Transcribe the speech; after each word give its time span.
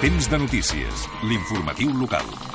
Temps 0.00 0.30
de 0.32 0.38
notícies, 0.38 1.04
l'informatiu 1.28 1.92
local. 1.92 2.49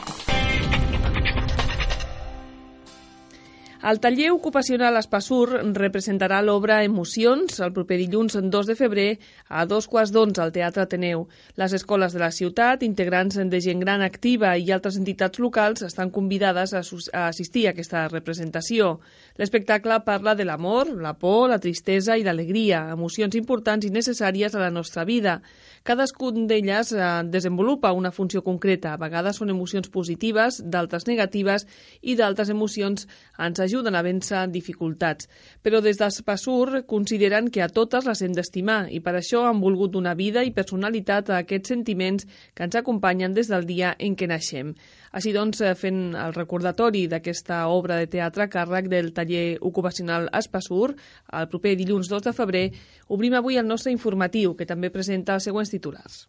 El 3.85 3.99
taller 3.99 4.31
ocupacional 4.33 4.95
Espassur 4.97 5.59
representarà 5.77 6.39
l'obra 6.41 6.79
Emocions 6.81 7.59
el 7.61 7.69
proper 7.75 7.99
dilluns 7.99 8.33
2 8.33 8.65
de 8.65 8.75
febrer 8.79 9.19
a 9.45 9.67
dos 9.69 9.85
quarts 9.85 10.09
d'onze 10.09 10.41
al 10.41 10.49
Teatre 10.55 10.81
Ateneu. 10.81 11.27
Les 11.61 11.75
escoles 11.77 12.15
de 12.15 12.23
la 12.23 12.31
ciutat, 12.33 12.81
integrants 12.81 13.37
de 13.37 13.59
gent 13.61 13.83
gran 13.83 14.01
activa 14.01 14.55
i 14.57 14.71
altres 14.73 14.97
entitats 14.97 15.37
locals 15.37 15.85
estan 15.85 16.09
convidades 16.09 16.73
a, 16.73 16.81
assistir 17.27 17.67
a 17.67 17.75
aquesta 17.75 18.07
representació. 18.09 19.03
L'espectacle 19.37 19.99
parla 20.01 20.33
de 20.33 20.49
l'amor, 20.49 20.89
la 20.89 21.13
por, 21.21 21.51
la 21.53 21.61
tristesa 21.61 22.17
i 22.17 22.25
l'alegria, 22.25 22.87
emocions 22.97 23.37
importants 23.37 23.85
i 23.85 23.93
necessàries 23.93 24.57
a 24.57 24.63
la 24.65 24.71
nostra 24.73 25.05
vida. 25.05 25.43
Cadascun 25.85 26.47
d'elles 26.49 26.89
eh, 26.89 27.05
desenvolupa 27.29 27.93
una 27.93 28.09
funció 28.09 28.41
concreta. 28.41 28.95
A 28.95 28.97
vegades 29.05 29.37
són 29.37 29.53
emocions 29.53 29.93
positives, 29.93 30.63
d'altres 30.65 31.05
negatives 31.05 31.69
i 32.01 32.17
d'altres 32.17 32.49
emocions 32.49 33.05
ens 33.37 33.59
ajuden 33.61 33.74
a 33.83 34.03
vèncer 34.03 34.45
dificultats. 34.51 35.27
Però 35.63 35.81
des 35.81 35.97
d'Espassur 35.97 36.85
consideren 36.87 37.49
que 37.49 37.61
a 37.61 37.69
totes 37.69 38.05
les 38.05 38.21
hem 38.21 38.33
d'estimar 38.33 38.87
i 38.91 38.99
per 38.99 39.15
això 39.15 39.45
han 39.49 39.59
volgut 39.61 39.91
donar 39.91 40.15
vida 40.15 40.43
i 40.43 40.53
personalitat 40.55 41.29
a 41.29 41.41
aquests 41.43 41.73
sentiments 41.73 42.27
que 42.53 42.63
ens 42.63 42.75
acompanyen 42.75 43.33
des 43.33 43.49
del 43.51 43.65
dia 43.65 43.95
en 43.99 44.15
què 44.15 44.27
naixem. 44.27 44.73
Així 45.11 45.33
doncs, 45.33 45.61
eh, 45.61 45.73
fent 45.75 46.15
el 46.15 46.33
recordatori 46.33 47.07
d'aquesta 47.07 47.67
obra 47.67 47.97
de 47.97 48.07
teatre 48.07 48.47
càrrec 48.49 48.87
del 48.87 49.13
taller 49.13 49.57
ocupacional 49.61 50.29
Espassur, 50.31 50.95
el 51.33 51.49
proper 51.49 51.75
dilluns 51.75 52.07
2 52.09 52.23
de 52.23 52.33
febrer, 52.33 52.71
obrim 53.07 53.33
avui 53.33 53.57
el 53.57 53.67
nostre 53.67 53.91
informatiu, 53.91 54.55
que 54.55 54.65
també 54.65 54.89
presenta 54.89 55.35
els 55.35 55.43
següents 55.43 55.71
titulars. 55.71 56.27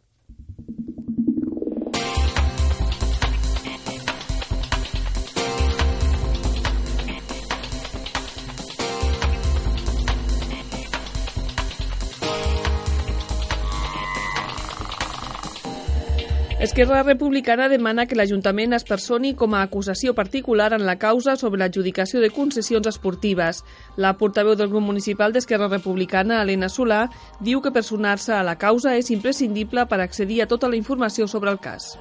Esquerra 16.59 17.03
Republicana 17.03 17.69
demana 17.69 18.07
que 18.09 18.17
l'Ajuntament 18.17 18.73
es 18.73 18.87
personi 18.89 19.35
com 19.37 19.53
a 19.53 19.61
acusació 19.67 20.15
particular 20.17 20.71
en 20.73 20.87
la 20.89 20.95
causa 20.97 21.35
sobre 21.37 21.61
l'adjudicació 21.61 22.23
de 22.23 22.31
concessions 22.33 22.89
esportives. 22.89 23.61
La 24.01 24.15
portaveu 24.17 24.57
del 24.57 24.73
grup 24.73 24.87
municipal 24.89 25.37
d'Esquerra 25.37 25.69
Republicana, 25.69 26.41
Helena 26.41 26.73
Solà, 26.73 27.03
diu 27.45 27.61
que 27.61 27.75
personar-se 27.77 28.33
a 28.33 28.43
la 28.43 28.57
causa 28.57 28.97
és 28.97 29.13
imprescindible 29.13 29.85
per 29.85 30.01
accedir 30.01 30.41
a 30.41 30.49
tota 30.49 30.73
la 30.73 30.81
informació 30.81 31.29
sobre 31.29 31.53
el 31.53 31.61
cas. 31.61 31.93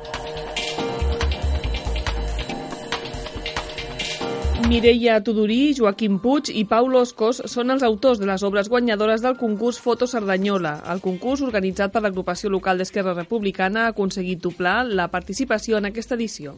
Mireia 4.68 5.22
Tudurí, 5.22 5.76
Joaquim 5.78 6.16
Puig 6.18 6.50
i 6.50 6.64
Pau 6.66 6.88
Loscos 6.90 7.38
són 7.52 7.70
els 7.70 7.84
autors 7.86 8.18
de 8.18 8.26
les 8.26 8.42
obres 8.48 8.70
guanyadores 8.72 9.22
del 9.22 9.38
concurs 9.38 9.78
Foto 9.78 10.08
Cerdanyola. 10.10 10.80
El 10.90 11.04
concurs, 11.06 11.44
organitzat 11.46 11.94
per 11.94 12.02
l'agrupació 12.02 12.50
local 12.50 12.82
d'Esquerra 12.82 13.14
Republicana, 13.14 13.86
ha 13.86 13.94
aconseguit 13.94 14.42
doblar 14.42 14.80
la 14.90 15.12
participació 15.14 15.78
en 15.78 15.92
aquesta 15.92 16.18
edició. 16.18 16.58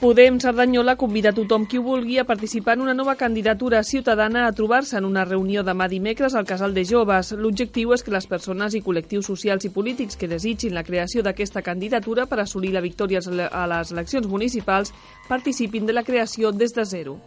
Podem 0.00 0.38
Cerdanyola 0.40 0.96
convida 0.96 1.34
tothom 1.36 1.66
qui 1.68 1.78
ho 1.78 1.82
vulgui 1.84 2.16
a 2.18 2.24
participar 2.24 2.78
en 2.78 2.82
una 2.86 2.94
nova 2.94 3.14
candidatura 3.16 3.82
ciutadana 3.84 4.46
a 4.46 4.52
trobar-se 4.52 4.96
en 4.96 5.04
una 5.04 5.24
reunió 5.24 5.62
demà 5.62 5.88
dimecres 5.88 6.34
al 6.34 6.46
Casal 6.48 6.72
de 6.74 6.86
Joves. 6.88 7.34
L'objectiu 7.36 7.92
és 7.92 8.02
que 8.02 8.14
les 8.14 8.26
persones 8.26 8.74
i 8.74 8.80
col·lectius 8.80 9.28
socials 9.28 9.68
i 9.68 9.72
polítics 9.74 10.16
que 10.16 10.30
desitgin 10.32 10.74
la 10.74 10.84
creació 10.84 11.22
d'aquesta 11.22 11.62
candidatura 11.62 12.24
per 12.26 12.40
assolir 12.40 12.72
la 12.72 12.80
victòria 12.80 13.20
a 13.20 13.66
les 13.68 13.92
eleccions 13.92 14.26
municipals 14.26 14.94
participin 15.28 15.86
de 15.86 15.92
la 15.92 16.04
creació 16.08 16.52
des 16.52 16.72
de 16.72 16.84
zero. 16.84 17.20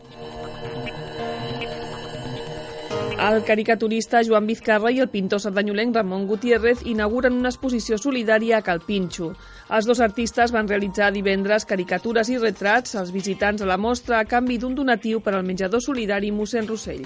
El 3.19 3.43
caricaturista 3.43 4.21
Joan 4.25 4.47
Vizcarra 4.47 4.89
i 4.91 4.99
el 4.99 5.09
pintor 5.09 5.39
sardanyolenc 5.39 5.95
Ramon 5.95 6.25
Gutiérrez 6.27 6.81
inauguren 6.89 7.37
una 7.37 7.51
exposició 7.53 7.97
solidària 8.01 8.57
a 8.57 8.65
Calpinxo. 8.65 9.29
Els 9.69 9.85
dos 9.85 10.01
artistes 10.01 10.51
van 10.51 10.67
realitzar 10.67 11.11
divendres 11.13 11.67
caricatures 11.69 12.29
i 12.33 12.39
retrats 12.41 12.95
als 12.99 13.13
visitants 13.13 13.61
a 13.61 13.69
la 13.69 13.77
mostra 13.77 14.19
a 14.19 14.25
canvi 14.25 14.57
d'un 14.57 14.75
donatiu 14.75 15.21
per 15.21 15.35
al 15.37 15.45
menjador 15.45 15.81
solidari 15.81 16.31
mossèn 16.31 16.67
Rossell. 16.67 17.05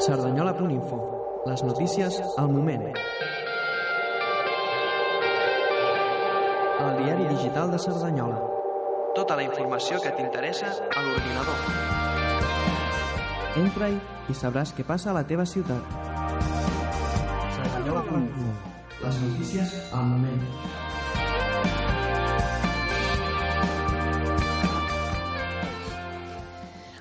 Cerdanyola.info 0.00 1.00
Les 1.46 1.62
notícies 1.64 2.22
al 2.38 2.48
moment. 2.48 2.92
El 6.80 6.96
diari 6.96 7.26
digital 7.28 7.70
de 7.70 7.78
Cerdanyola. 7.78 8.38
Tota 9.14 9.36
la 9.36 9.42
informació 9.44 9.98
que 10.00 10.12
t'interessa 10.16 10.70
a 10.88 11.02
l'ordinador. 11.04 11.58
Entra-hi 13.60 13.98
i 14.32 14.36
sabràs 14.38 14.72
què 14.78 14.86
passa 14.88 15.10
a 15.12 15.16
la 15.18 15.24
teva 15.28 15.44
ciutat. 15.44 15.92
Cerdanyola.info 17.58 18.48
Les 19.04 19.20
notícies 19.26 19.76
al 19.92 20.08
moment. 20.14 20.46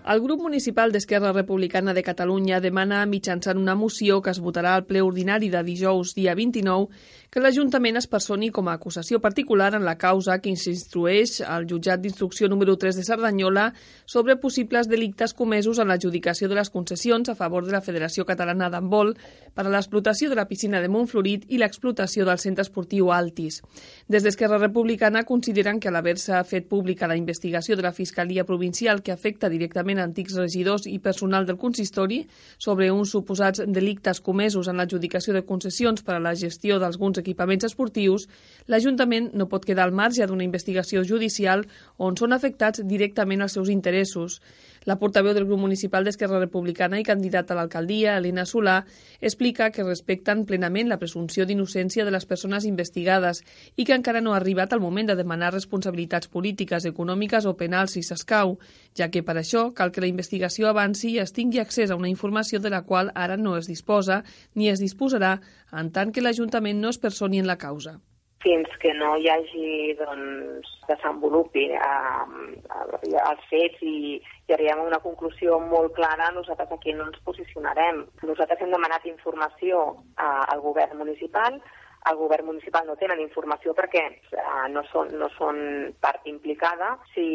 El 0.09 0.23
grup 0.23 0.39
municipal 0.41 0.89
d'Esquerra 0.89 1.29
Republicana 1.35 1.93
de 1.93 2.01
Catalunya 2.01 2.57
demana 2.63 3.03
mitjançant 3.05 3.59
una 3.61 3.75
moció 3.77 4.15
que 4.25 4.31
es 4.33 4.39
votarà 4.41 4.71
al 4.73 4.87
ple 4.89 5.03
ordinari 5.05 5.51
de 5.53 5.61
dijous 5.67 6.15
dia 6.17 6.33
29 6.33 6.87
que 7.29 7.41
l'Ajuntament 7.43 7.99
es 7.99 8.07
personi 8.09 8.47
com 8.49 8.67
a 8.67 8.73
acusació 8.73 9.19
particular 9.21 9.75
en 9.77 9.83
la 9.85 9.99
causa 10.01 10.39
que 10.41 10.49
s'instrueix 10.57 11.43
al 11.45 11.67
jutjat 11.69 12.01
d'instrucció 12.01 12.47
número 12.49 12.73
3 12.81 12.97
de 12.97 13.03
Cerdanyola 13.05 13.67
sobre 14.09 14.39
possibles 14.41 14.89
delictes 14.89 15.35
comesos 15.37 15.77
en 15.77 15.91
l'adjudicació 15.91 16.49
de 16.49 16.57
les 16.57 16.71
concessions 16.73 17.29
a 17.29 17.35
favor 17.37 17.67
de 17.67 17.75
la 17.75 17.83
Federació 17.85 18.25
Catalana 18.25 18.71
d'Handbol 18.73 19.13
per 19.53 19.67
a 19.67 19.69
l'explotació 19.69 20.31
de 20.31 20.39
la 20.39 20.47
piscina 20.49 20.81
de 20.81 20.89
Montflorit 20.89 21.45
i 21.53 21.59
l'explotació 21.61 22.25
del 22.25 22.41
centre 22.41 22.65
esportiu 22.65 23.11
Altis. 23.13 23.61
Des 24.09 24.25
d'Esquerra 24.25 24.57
Republicana 24.57 25.21
consideren 25.21 25.77
que 25.79 25.93
l'haver-se 25.93 26.41
fet 26.49 26.65
pública 26.65 27.07
la 27.07 27.19
investigació 27.19 27.77
de 27.77 27.85
la 27.85 27.93
Fiscalia 27.93 28.47
Provincial 28.49 29.03
que 29.03 29.13
afecta 29.13 29.53
directament 29.53 30.01
antics 30.01 30.33
regidors 30.33 30.89
i 30.89 30.97
personal 30.97 31.45
del 31.45 31.61
consistori 31.61 32.23
sobre 32.57 32.89
uns 32.89 33.13
suposats 33.13 33.61
delictes 33.67 34.17
comesos 34.19 34.67
en 34.67 34.81
l'adjudicació 34.81 35.37
de 35.37 35.45
concessions 35.45 36.01
per 36.01 36.17
a 36.17 36.25
la 36.25 36.33
gestió 36.33 36.81
d'alguns 36.81 37.18
equipaments 37.19 37.67
esportius, 37.67 38.27
l'Ajuntament 38.67 39.29
no 39.37 39.49
pot 39.51 39.67
quedar 39.67 39.85
al 39.85 39.95
marge 39.95 40.25
d'una 40.27 40.47
investigació 40.47 41.03
judicial 41.03 41.65
on 41.97 42.17
són 42.17 42.33
afectats 42.33 42.83
directament 42.87 43.45
els 43.45 43.55
seus 43.57 43.69
interessos. 43.69 44.39
La 44.85 44.95
portaveu 44.99 45.33
del 45.35 45.45
grup 45.45 45.59
municipal 45.59 46.05
d'Esquerra 46.05 46.39
Republicana 46.39 46.99
i 46.99 47.03
candidata 47.03 47.53
a 47.53 47.57
l'alcaldia, 47.57 48.15
Elena 48.17 48.45
Solà, 48.47 48.77
explica 49.19 49.69
que 49.75 49.83
respecten 49.83 50.45
plenament 50.47 50.87
la 50.87 50.99
presumpció 51.01 51.45
d'innocència 51.45 52.05
de 52.07 52.13
les 52.15 52.25
persones 52.25 52.65
investigades 52.69 53.43
i 53.75 53.85
que 53.85 53.97
encara 53.97 54.21
no 54.21 54.33
ha 54.33 54.39
arribat 54.39 54.73
el 54.73 54.83
moment 54.83 55.11
de 55.11 55.17
demanar 55.19 55.51
responsabilitats 55.53 56.31
polítiques, 56.31 56.87
econòmiques 56.87 57.45
o 57.45 57.55
penals 57.59 57.97
si 57.97 58.03
s'escau, 58.03 58.57
ja 58.95 59.09
que 59.11 59.23
per 59.23 59.35
això 59.37 59.69
cal 59.75 59.91
que 59.91 60.03
la 60.03 60.11
investigació 60.11 60.69
avanci 60.69 61.15
i 61.15 61.19
es 61.23 61.35
tingui 61.35 61.59
accés 61.59 61.91
a 61.91 61.99
una 61.99 62.11
informació 62.11 62.59
de 62.59 62.71
la 62.71 62.83
qual 62.83 63.11
ara 63.15 63.37
no 63.37 63.57
es 63.57 63.67
disposa 63.67 64.23
ni 64.55 64.69
es 64.69 64.79
disposarà 64.79 65.39
en 65.71 65.91
tant 65.91 66.13
que 66.13 66.23
l'Ajuntament 66.23 66.79
no 66.79 66.89
es 66.89 66.97
personi 66.97 67.39
en 67.39 67.47
la 67.47 67.57
causa 67.57 67.99
fins 68.43 68.69
que 68.79 68.93
no 68.95 69.15
hi 69.19 69.27
hagi, 69.29 69.95
doncs, 69.99 70.69
desenvolupi 70.87 71.65
eh, 71.75 73.17
els 73.19 73.43
fets 73.49 73.83
i, 73.83 74.15
i 74.47 74.55
arribem 74.55 74.83
a 74.83 74.87
una 74.87 75.01
conclusió 75.03 75.59
molt 75.59 75.93
clara, 75.97 76.31
nosaltres 76.35 76.71
aquí 76.71 76.95
no 76.95 77.09
ens 77.09 77.19
posicionarem. 77.27 78.05
Nosaltres 78.23 78.63
hem 78.63 78.71
demanat 78.73 79.05
informació 79.11 79.83
eh, 80.15 80.31
al 80.55 80.63
govern 80.63 80.97
municipal, 81.03 81.59
el 82.07 82.15
govern 82.15 82.45
municipal 82.47 82.85
no 82.87 82.95
tenen 82.95 83.19
informació 83.19 83.73
perquè 83.75 84.01
uh, 84.07 84.67
no, 84.71 84.85
són, 84.87 85.11
no 85.19 85.27
són 85.35 85.57
part 85.99 86.25
implicada. 86.31 86.93
Si 87.13 87.25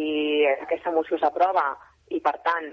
aquesta 0.55 0.93
moció 0.95 1.19
s'aprova 1.21 1.67
i, 2.12 2.21
per 2.21 2.35
tant, 2.47 2.67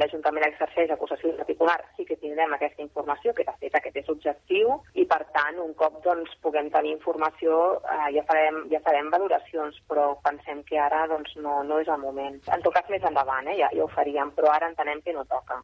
l'Ajuntament 0.00 0.46
exerceix 0.46 0.90
acusació 0.94 1.32
particular, 1.38 1.76
sí 1.96 2.06
que 2.08 2.16
tindrem 2.20 2.54
aquesta 2.54 2.82
informació, 2.84 3.34
que 3.36 3.46
de 3.48 3.54
fet 3.60 3.78
aquest 3.78 3.96
és 4.02 4.10
objectiu, 4.14 4.74
i, 4.94 5.04
per 5.12 5.20
tant, 5.36 5.60
un 5.64 5.74
cop 5.82 6.00
doncs, 6.04 6.34
puguem 6.44 6.70
tenir 6.74 6.94
informació 6.96 7.58
eh, 7.78 8.10
ja, 8.16 8.24
farem, 8.30 8.62
ja 8.72 8.82
farem 8.84 9.10
valoracions, 9.14 9.80
però 9.90 10.10
pensem 10.24 10.62
que 10.68 10.80
ara 10.88 11.06
doncs, 11.12 11.36
no, 11.44 11.60
no 11.68 11.80
és 11.84 11.90
el 11.94 12.00
moment. 12.04 12.40
En 12.54 12.64
tot 12.64 12.74
cas, 12.76 12.88
més 12.92 13.04
endavant, 13.04 13.50
eh, 13.52 13.58
ja, 13.60 13.72
ja 13.74 13.84
ho 13.84 13.90
faríem, 13.92 14.32
però 14.36 14.54
ara 14.54 14.72
entenem 14.72 15.04
que 15.04 15.16
no 15.16 15.26
toca. 15.28 15.60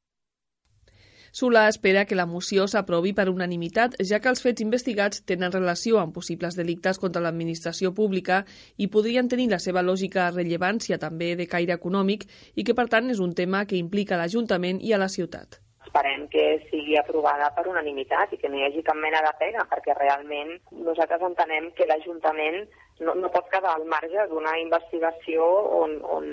Solà 1.34 1.64
espera 1.66 2.04
que 2.06 2.14
la 2.14 2.28
moció 2.30 2.68
s'aprovi 2.70 3.10
per 3.18 3.24
unanimitat, 3.26 3.96
ja 4.08 4.20
que 4.22 4.28
els 4.30 4.42
fets 4.44 4.62
investigats 4.62 5.24
tenen 5.26 5.50
relació 5.50 5.98
amb 5.98 6.14
possibles 6.14 6.54
delictes 6.54 7.00
contra 7.02 7.22
l'administració 7.24 7.90
pública 7.96 8.44
i 8.78 8.86
podrien 8.86 9.26
tenir 9.32 9.48
la 9.50 9.58
seva 9.64 9.82
lògica 9.82 10.28
rellevància 10.30 11.00
també 11.02 11.32
de 11.34 11.48
caire 11.50 11.74
econòmic 11.74 12.22
i 12.54 12.62
que, 12.62 12.76
per 12.78 12.86
tant, 12.92 13.10
és 13.10 13.18
un 13.18 13.34
tema 13.34 13.64
que 13.66 13.80
implica 13.80 14.20
l'Ajuntament 14.20 14.78
i 14.78 14.94
a 14.94 15.00
la 15.02 15.10
ciutat. 15.10 15.58
Esperem 15.82 16.28
que 16.30 16.46
sigui 16.68 16.94
aprovada 17.02 17.50
per 17.58 17.66
unanimitat 17.66 18.30
i 18.30 18.38
que 18.38 18.52
no 18.52 18.60
hi 18.60 18.68
hagi 18.68 18.86
cap 18.86 19.02
mena 19.02 19.26
de 19.26 19.34
pega, 19.42 19.66
perquè 19.74 19.98
realment 19.98 20.54
nosaltres 20.86 21.26
entenem 21.32 21.72
que 21.74 21.90
l'Ajuntament 21.90 22.62
no, 23.00 23.14
no 23.18 23.30
pot 23.34 23.48
quedar 23.50 23.72
al 23.74 23.84
marge 23.90 24.26
d'una 24.30 24.54
investigació 24.60 25.44
on, 25.80 25.96
on 26.16 26.28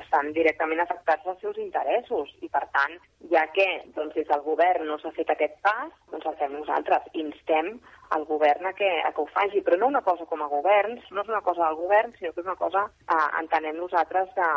estan 0.00 0.32
directament 0.36 0.82
afectats 0.82 1.26
els 1.32 1.40
seus 1.44 1.58
interessos. 1.62 2.32
I, 2.42 2.50
per 2.50 2.64
tant, 2.74 2.96
ja 3.32 3.46
que 3.54 3.66
doncs, 3.96 4.14
des 4.18 4.28
del 4.28 4.44
govern 4.46 4.88
no 4.88 4.98
s'ha 4.98 5.14
fet 5.16 5.30
aquest 5.30 5.58
pas, 5.66 5.90
doncs 6.12 6.26
el 6.26 6.38
fem 6.42 6.56
nosaltres. 6.58 7.10
Instem 7.24 7.76
al 8.16 8.26
govern 8.26 8.66
a 8.66 8.74
que, 8.74 8.90
a 9.06 9.12
que 9.14 9.22
ho 9.22 9.28
faci, 9.30 9.62
però 9.66 9.78
no 9.78 9.90
una 9.94 10.04
cosa 10.06 10.26
com 10.30 10.42
a 10.42 10.50
governs, 10.50 11.06
no 11.14 11.22
és 11.22 11.30
una 11.30 11.44
cosa 11.46 11.66
del 11.68 11.78
govern, 11.84 12.14
sinó 12.18 12.32
que 12.32 12.42
és 12.42 12.48
una 12.48 12.58
cosa, 12.58 12.88
eh, 13.06 13.26
entenem 13.42 13.78
nosaltres, 13.78 14.32
de, 14.38 14.48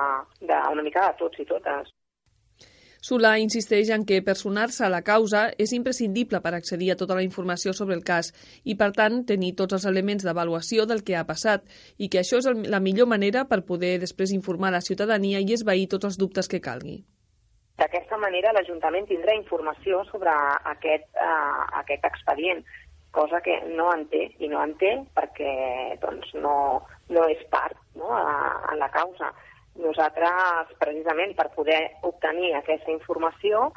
de, 0.48 0.64
una 0.74 0.86
mica 0.86 1.06
de 1.10 1.22
tots 1.22 1.44
i 1.44 1.46
totes. 1.50 1.94
Solà 3.04 3.34
insisteix 3.44 3.90
en 3.92 4.06
que 4.08 4.22
personar-se 4.24 4.86
a 4.86 4.90
la 4.92 5.02
causa 5.04 5.50
és 5.60 5.74
imprescindible 5.76 6.40
per 6.44 6.54
accedir 6.56 6.94
a 6.94 6.96
tota 7.02 7.18
la 7.18 7.26
informació 7.26 7.74
sobre 7.76 7.98
el 7.98 8.04
cas 8.08 8.30
i, 8.64 8.78
per 8.80 8.94
tant, 8.96 9.26
tenir 9.28 9.50
tots 9.60 9.76
els 9.76 9.88
elements 9.92 10.24
d'avaluació 10.24 10.86
del 10.88 11.04
que 11.04 11.18
ha 11.20 11.26
passat 11.28 11.68
i 12.00 12.08
que 12.08 12.22
això 12.22 12.40
és 12.40 12.48
la 12.72 12.80
millor 12.80 13.12
manera 13.12 13.44
per 13.50 13.66
poder 13.68 13.98
després 14.00 14.32
informar 14.32 14.72
la 14.72 14.82
ciutadania 14.88 15.44
i 15.44 15.52
esvair 15.52 15.90
tots 15.92 16.14
els 16.14 16.22
dubtes 16.22 16.48
que 16.48 16.64
calgui. 16.64 17.02
D'aquesta 17.76 18.22
manera 18.24 18.56
l'Ajuntament 18.56 19.12
tindrà 19.12 19.36
informació 19.36 20.06
sobre 20.08 20.32
aquest, 20.72 21.10
uh, 21.20 21.68
aquest 21.84 22.08
expedient, 22.08 22.64
cosa 23.12 23.44
que 23.44 23.60
no 23.76 23.92
en 23.92 24.08
té, 24.08 24.30
i 24.40 24.48
no 24.48 24.64
en 24.64 24.78
té 24.80 24.96
perquè 25.18 25.52
doncs, 26.00 26.32
no, 26.40 26.56
no 27.12 27.28
és 27.36 27.44
part 27.52 27.76
no, 28.00 28.16
a, 28.16 28.64
a 28.72 28.80
la 28.80 28.88
causa 28.96 29.36
nosaltres, 29.76 30.76
precisament 30.80 31.36
per 31.38 31.50
poder 31.56 31.82
obtenir 32.04 32.54
aquesta 32.56 32.92
informació 32.92 33.72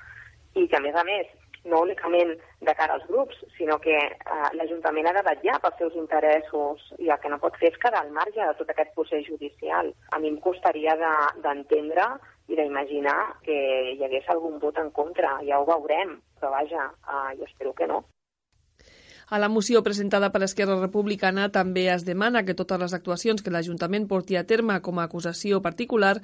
i 0.55 0.67
que, 0.67 0.77
a 0.77 0.85
més 0.85 0.97
a 0.97 1.05
més, 1.05 1.27
no 1.67 1.83
únicament 1.83 2.33
de 2.63 2.75
cara 2.79 2.95
als 2.95 3.07
grups, 3.11 3.39
sinó 3.57 3.79
que 3.83 3.97
eh, 3.97 4.49
l'Ajuntament 4.55 5.11
ha 5.11 5.15
de 5.17 5.25
vetllar 5.27 5.59
pels 5.63 5.79
seus 5.81 5.97
interessos 5.99 6.85
i 7.03 7.11
el 7.11 7.21
que 7.23 7.33
no 7.33 7.41
pot 7.43 7.59
fer 7.61 7.73
és 7.73 7.81
quedar 7.83 8.05
al 8.05 8.13
marge 8.15 8.41
de 8.41 8.55
tot 8.61 8.71
aquest 8.71 8.95
procés 8.95 9.27
judicial. 9.27 9.91
A 10.15 10.21
mi 10.23 10.31
em 10.33 10.39
costaria 10.45 10.95
d'entendre 11.43 12.07
de, 12.07 12.33
i 12.55 12.59
d'imaginar 12.59 13.19
que 13.43 13.57
hi 13.97 14.03
hagués 14.07 14.29
algun 14.31 14.61
vot 14.63 14.79
en 14.79 14.93
contra. 14.95 15.37
Ja 15.49 15.59
ho 15.61 15.67
veurem, 15.67 16.21
però 16.39 16.55
vaja, 16.55 16.91
eh, 17.03 17.33
jo 17.41 17.51
espero 17.51 17.75
que 17.75 17.91
no. 17.91 18.05
A 19.29 19.41
la 19.41 19.49
moció 19.49 19.83
presentada 19.83 20.29
per 20.31 20.45
Esquerra 20.47 20.77
Republicana 20.79 21.49
també 21.51 21.89
es 21.91 22.05
demana 22.07 22.45
que 22.47 22.55
totes 22.55 22.79
les 22.79 22.93
actuacions 22.95 23.43
que 23.43 23.51
l'Ajuntament 23.51 24.07
porti 24.07 24.37
a 24.39 24.45
terme 24.47 24.77
com 24.87 25.01
a 25.01 25.07
acusació 25.11 25.59
particular 25.65 26.21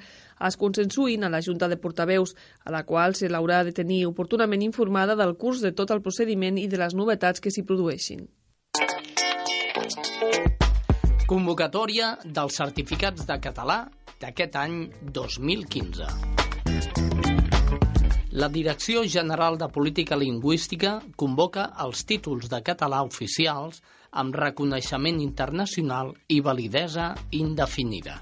es 0.47 0.55
consensuïn 0.55 1.27
a 1.27 1.31
la 1.33 1.41
Junta 1.43 1.67
de 1.67 1.75
Portaveus, 1.75 2.31
a 2.63 2.71
la 2.71 2.85
qual 2.87 3.15
se 3.19 3.27
l'haurà 3.27 3.65
de 3.67 3.75
tenir 3.75 4.05
oportunament 4.07 4.63
informada 4.63 5.17
del 5.19 5.35
curs 5.35 5.59
de 5.59 5.73
tot 5.75 5.91
el 5.91 5.99
procediment 6.01 6.55
i 6.57 6.69
de 6.71 6.79
les 6.79 6.95
novetats 6.95 7.43
que 7.43 7.51
s'hi 7.51 7.65
produeixin. 7.67 8.23
Convocatòria 11.27 12.17
dels 12.23 12.55
certificats 12.55 13.27
de 13.27 13.39
català 13.43 13.81
d'aquest 14.23 14.55
any 14.55 14.79
2015. 15.11 16.07
La 18.33 18.47
Direcció 18.49 19.03
General 19.05 19.59
de 19.61 19.67
Política 19.69 20.17
Lingüística 20.17 20.95
convoca 21.21 21.67
els 21.83 21.99
títols 22.09 22.47
de 22.49 22.63
català 22.65 23.03
oficials 23.05 23.83
amb 24.09 24.33
reconeixement 24.33 25.19
internacional 25.21 26.07
i 26.33 26.39
validesa 26.41 27.11
indefinida. 27.37 28.15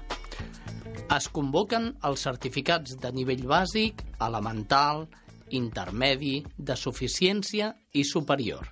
Es 1.16 1.30
convoquen 1.32 1.86
els 2.04 2.24
certificats 2.28 2.98
de 3.00 3.08
nivell 3.16 3.46
bàsic, 3.48 4.02
elemental, 4.26 5.06
intermedi, 5.48 6.42
de 6.58 6.76
suficiència 6.76 7.70
i 7.96 8.04
superior. 8.04 8.68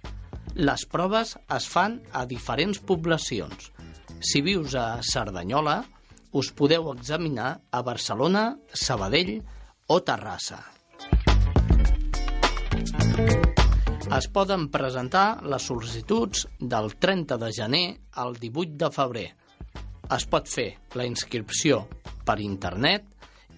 Les 0.61 0.85
proves 0.93 1.39
es 1.57 1.69
fan 1.73 2.03
a 2.13 2.27
diferents 2.29 2.83
poblacions. 2.85 3.71
Si 4.21 4.45
vius 4.45 4.77
a 4.77 5.01
Cerdanyola, 5.01 5.79
us 6.37 6.53
podeu 6.53 6.93
examinar 6.93 7.55
a 7.73 7.81
Barcelona, 7.81 8.45
Sabadell 8.75 9.39
o 9.89 10.03
Terrassa. 10.05 10.80
Es 14.17 14.27
poden 14.35 14.65
presentar 14.75 15.39
les 15.47 15.63
sol·licituds 15.71 16.49
del 16.59 16.91
30 16.99 17.37
de 17.39 17.53
gener 17.55 17.85
al 18.19 18.35
18 18.41 18.75
de 18.81 18.89
febrer. 18.95 19.29
Es 20.11 20.27
pot 20.27 20.49
fer 20.51 20.75
la 20.99 21.05
inscripció 21.07 21.87
per 22.27 22.41
internet 22.43 23.07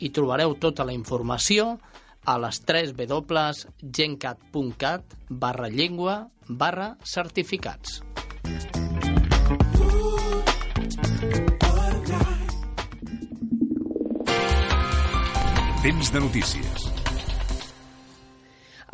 i 0.04 0.12
trobareu 0.12 0.52
tota 0.60 0.84
la 0.84 0.92
informació 0.92 1.80
a 2.28 2.36
les 2.38 2.60
3 2.68 2.92
www.gencat.cat 2.98 5.02
barra 5.28 5.68
llengua 5.68 6.28
barra 6.48 6.96
certificats. 7.02 8.02
Temps 15.82 16.12
de 16.12 16.20
notícies. 16.20 16.91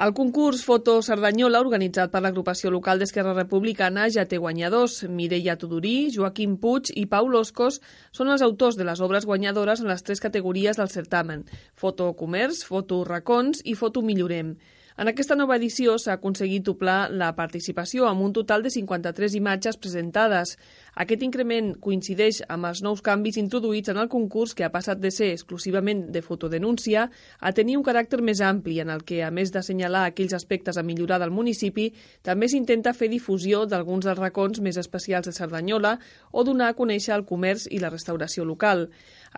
El 0.04 0.12
concurs 0.14 0.60
Foto 0.62 0.92
Cerdanyola, 1.02 1.58
organitzat 1.64 2.12
per 2.12 2.20
l'agrupació 2.22 2.70
local 2.70 3.00
d'Esquerra 3.02 3.32
Republicana, 3.34 4.04
ja 4.14 4.22
té 4.30 4.38
guanyadors. 4.38 5.00
Mireia 5.10 5.56
Tudurí, 5.58 6.12
Joaquim 6.14 6.54
Puig 6.62 6.92
i 6.94 7.02
Pau 7.10 7.26
Loscos 7.26 7.80
són 8.14 8.30
els 8.30 8.44
autors 8.46 8.78
de 8.78 8.86
les 8.86 9.02
obres 9.02 9.26
guanyadores 9.26 9.82
en 9.82 9.90
les 9.90 10.06
tres 10.06 10.22
categories 10.22 10.78
del 10.78 10.94
certamen. 10.94 11.42
Foto 11.74 12.12
Comerç, 12.14 12.62
Foto 12.70 13.02
Racons 13.10 13.64
i 13.64 13.74
Foto 13.74 14.06
Millorem. 14.06 14.54
En 14.98 15.10
aquesta 15.10 15.34
nova 15.38 15.54
edició 15.58 15.92
s'ha 15.98 16.14
aconseguit 16.14 16.64
doblar 16.66 17.10
la 17.10 17.32
participació 17.34 18.06
amb 18.06 18.22
un 18.22 18.32
total 18.38 18.62
de 18.62 18.70
53 18.74 19.34
imatges 19.38 19.76
presentades. 19.82 20.56
Aquest 20.98 21.22
increment 21.22 21.68
coincideix 21.78 22.40
amb 22.50 22.66
els 22.66 22.80
nous 22.82 22.98
canvis 23.06 23.36
introduïts 23.38 23.92
en 23.92 24.00
el 24.02 24.08
concurs 24.10 24.50
que 24.58 24.64
ha 24.66 24.72
passat 24.74 24.98
de 24.98 25.12
ser 25.14 25.28
exclusivament 25.30 26.00
de 26.10 26.22
fotodenúncia 26.26 27.04
a 27.38 27.52
tenir 27.54 27.76
un 27.78 27.84
caràcter 27.86 28.18
més 28.18 28.40
ampli 28.42 28.80
en 28.82 28.90
el 28.90 29.04
que, 29.06 29.20
a 29.22 29.30
més 29.30 29.52
d'assenyalar 29.54 30.08
aquells 30.08 30.34
aspectes 30.34 30.74
a 30.74 30.82
millorar 30.82 31.20
del 31.22 31.30
municipi, 31.30 31.92
també 32.26 32.48
s'intenta 32.50 32.96
fer 32.98 33.12
difusió 33.12 33.62
d'alguns 33.70 34.08
dels 34.08 34.18
racons 34.18 34.58
més 34.58 34.80
especials 34.82 35.30
de 35.30 35.36
Cerdanyola 35.36 36.00
o 36.32 36.42
donar 36.42 36.72
a 36.72 36.78
conèixer 36.80 37.14
el 37.14 37.22
comerç 37.30 37.68
i 37.70 37.78
la 37.78 37.92
restauració 37.94 38.42
local. 38.48 38.88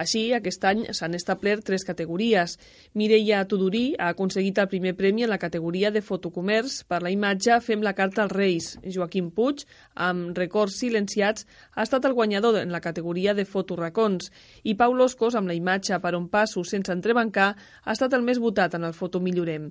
Així, 0.00 0.30
aquest 0.32 0.64
any 0.64 0.86
s'han 0.96 1.18
establert 1.18 1.66
tres 1.66 1.84
categories. 1.84 2.56
Mireia 2.94 3.42
Tudurí 3.50 3.96
ha 3.98 4.12
aconseguit 4.14 4.58
el 4.62 4.70
primer 4.72 4.94
premi 4.96 5.26
en 5.26 5.32
la 5.34 5.40
categoria 5.42 5.90
de 5.90 6.00
fotocomerç 6.00 6.84
per 6.88 7.02
la 7.04 7.12
imatge 7.12 7.60
Fem 7.60 7.84
la 7.84 7.92
carta 7.98 8.24
als 8.24 8.32
Reis. 8.32 8.72
Joaquim 8.86 9.28
Puig, 9.34 9.66
amb 10.08 10.38
records 10.38 10.78
silenciats, 10.80 11.44
ha 11.74 11.86
estat 11.86 12.04
el 12.08 12.16
guanyador 12.16 12.58
en 12.60 12.72
la 12.72 12.80
categoria 12.80 13.34
de 13.34 13.44
fotoracons 13.44 14.30
i 14.64 14.74
Pau 14.74 14.94
Loscos, 14.94 15.34
amb 15.34 15.48
la 15.48 15.56
imatge 15.58 15.98
Per 16.00 16.14
on 16.16 16.28
passo 16.28 16.64
sense 16.64 16.92
entrebancar, 16.92 17.54
ha 17.84 17.92
estat 17.96 18.14
el 18.14 18.26
més 18.26 18.38
votat 18.38 18.74
en 18.74 18.84
el 18.88 18.96
Fotomillorem. 18.96 19.70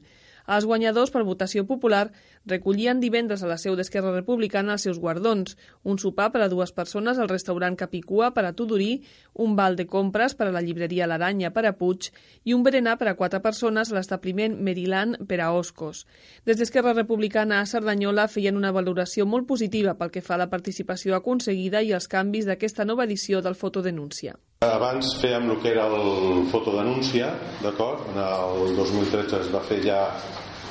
Els 0.50 0.66
guanyadors 0.66 1.12
per 1.14 1.22
votació 1.28 1.62
popular 1.70 2.08
recollien 2.50 3.02
divendres 3.04 3.44
a 3.44 3.50
la 3.52 3.58
seu 3.62 3.76
d'Esquerra 3.78 4.16
Republicana 4.16 4.74
els 4.76 4.86
seus 4.88 4.98
guardons, 5.04 5.54
un 5.84 6.00
sopar 6.02 6.32
per 6.34 6.42
a 6.42 6.48
dues 6.50 6.74
persones 6.74 7.20
al 7.22 7.30
restaurant 7.30 7.78
Capicua 7.78 8.32
per 8.34 8.48
a 8.48 8.54
Tudorí, 8.58 9.04
un 9.46 9.54
val 9.60 9.78
de 9.78 9.86
compres 9.86 10.34
per 10.40 10.48
a 10.50 10.56
la 10.56 10.66
llibreria 10.66 11.06
L'Aranya 11.06 11.54
per 11.54 11.68
a 11.70 11.76
Puig 11.78 12.10
i 12.50 12.58
un 12.58 12.66
berenar 12.66 12.98
per 12.98 13.12
a 13.12 13.16
quatre 13.22 13.44
persones 13.46 13.94
a 13.94 14.00
l'establiment 14.00 14.58
Meriland 14.58 15.22
per 15.30 15.42
a 15.46 15.54
Oscos. 15.54 16.08
Des 16.50 16.58
d'Esquerra 16.58 16.98
Republicana 16.98 17.62
a 17.62 17.70
Cerdanyola 17.70 18.26
feien 18.28 18.58
una 18.58 18.74
valoració 18.74 19.30
molt 19.30 19.46
positiva 19.46 20.00
pel 20.02 20.10
que 20.10 20.26
fa 20.26 20.40
a 20.40 20.44
la 20.46 20.50
participació 20.50 21.14
aconseguida 21.20 21.86
i 21.86 21.94
els 21.94 22.10
canvis 22.10 22.50
d'aquesta 22.50 22.90
nova 22.90 23.06
edició 23.06 23.46
del 23.46 23.60
Fotodenúncia. 23.60 24.40
Abans 24.60 25.14
fèiem 25.22 25.46
el 25.54 25.60
que 25.64 25.70
era 25.72 25.86
el 25.88 26.42
fotodenúncia, 26.52 27.30
d'acord? 27.64 28.02
En 28.12 28.18
el 28.20 28.74
2013 28.76 29.38
es 29.38 29.52
va 29.54 29.62
fer 29.64 29.78
ja 29.86 30.00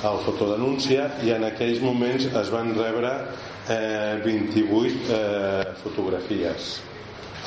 el 0.05 0.19
fotodenúncia 0.27 1.07
i 1.25 1.31
en 1.33 1.47
aquells 1.47 1.79
moments 1.81 2.27
es 2.29 2.51
van 2.53 2.69
rebre 2.75 3.09
eh, 3.73 4.19
28 4.21 5.15
eh, 5.15 5.63
fotografies 5.81 6.67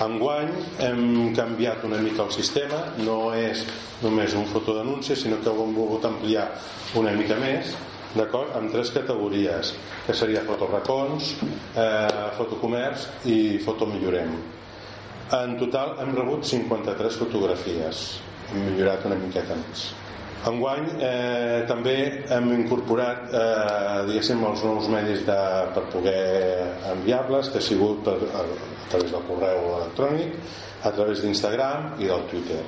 Enguany 0.03 0.51
hem 0.83 1.05
canviat 1.37 1.85
una 1.87 2.01
mica 2.03 2.25
el 2.25 2.33
sistema, 2.35 2.81
no 3.07 3.21
és 3.39 3.63
només 4.03 4.35
un 4.35 4.49
fotodenúncia, 4.51 5.15
sinó 5.15 5.39
que 5.45 5.53
ho 5.53 5.63
hem 5.63 5.77
volgut 5.77 6.09
ampliar 6.11 6.49
una 6.99 7.13
mica 7.21 7.37
més, 7.39 7.71
d'acord, 8.17 8.51
amb 8.59 8.75
tres 8.75 8.91
categories, 8.91 9.71
que 10.09 10.19
seria 10.25 10.43
fotoracons, 10.51 11.37
eh, 11.77 12.27
fotocomerç 12.41 13.07
i 13.31 13.39
fotomillorem. 13.63 14.35
En 15.33 15.55
total 15.57 15.95
hem 16.03 16.11
rebut 16.13 16.45
53 16.45 17.15
fotografies, 17.17 18.01
hem 18.51 18.67
millorat 18.67 19.07
una 19.09 19.17
miqueta 19.17 19.57
més. 19.57 19.85
Enguany 20.51 20.89
eh, 21.07 21.63
també 21.71 21.95
hem 22.37 22.51
incorporat 22.57 23.31
eh, 23.31 24.03
diguéssim 24.11 24.43
els 24.49 24.67
nous 24.67 24.91
medis 24.93 25.25
de, 25.29 25.39
per 25.73 25.87
poder 25.95 26.19
enviar-les 26.93 27.49
que 27.55 27.63
ha 27.63 27.69
sigut 27.71 28.05
per, 28.11 28.19
a, 28.29 28.45
a 28.45 28.91
través 28.91 29.15
del 29.15 29.27
correu 29.31 29.73
electrònic 29.79 30.37
a 30.83 30.95
través 30.99 31.23
d'Instagram 31.23 31.93
i 32.03 32.11
del 32.11 32.31
Twitter 32.33 32.63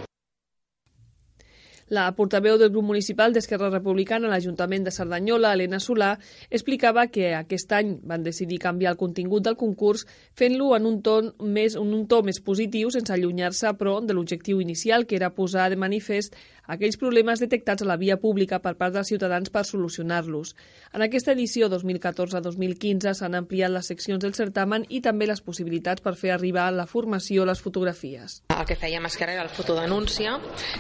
la 1.88 2.07
portaveu 2.17 2.59
del 2.59 2.71
grup 2.71 2.85
municipal 2.85 3.33
d'Esquerra 3.33 3.71
Republicana 3.73 4.29
a 4.29 4.33
l'Ajuntament 4.33 4.87
de 4.87 4.93
Cerdanyola, 4.95 5.53
Helena 5.53 5.81
Solà, 5.81 6.14
explicava 6.50 7.07
que 7.12 7.35
aquest 7.37 7.73
any 7.76 7.99
van 8.03 8.25
decidir 8.25 8.61
canviar 8.62 8.95
el 8.95 9.00
contingut 9.00 9.45
del 9.45 9.59
concurs 9.61 10.07
fent-lo 10.35 10.73
en 10.76 10.87
un 10.87 11.00
to 11.03 11.17
més, 11.41 11.76
en 11.76 11.93
un 11.95 12.07
to 12.09 12.23
més 12.23 12.41
positiu 12.41 12.91
sense 12.95 13.12
allunyar-se, 13.12 13.75
però, 13.79 14.00
de 14.00 14.17
l'objectiu 14.17 14.61
inicial, 14.61 15.07
que 15.07 15.17
era 15.17 15.33
posar 15.35 15.69
de 15.71 15.76
manifest 15.81 16.37
aquells 16.66 16.97
problemes 16.97 17.44
detectats 17.44 17.85
a 17.85 17.88
la 17.90 17.99
via 18.00 18.16
pública 18.16 18.61
per 18.64 18.75
part 18.80 18.97
dels 18.97 19.12
ciutadans 19.12 19.52
per 19.52 19.66
solucionar-los. 19.68 20.54
En 20.94 21.04
aquesta 21.04 21.37
edició 21.37 21.68
2014-2015 21.68 23.12
s'han 23.12 23.37
ampliat 23.37 23.73
les 23.75 23.92
seccions 23.92 24.25
del 24.25 24.35
certamen 24.35 24.88
i 24.88 25.02
també 25.04 25.28
les 25.28 25.44
possibilitats 25.44 26.00
per 26.00 26.16
fer 26.16 26.33
arribar 26.33 26.71
la 26.73 26.88
formació 26.88 27.44
a 27.44 27.52
les 27.52 27.61
fotografies. 27.61 28.40
El 28.49 28.64
que 28.64 28.78
fèiem 28.80 29.04
Esquerra 29.04 29.37
era 29.37 29.44
el 29.44 29.52
fotodenúncia, 29.52 30.38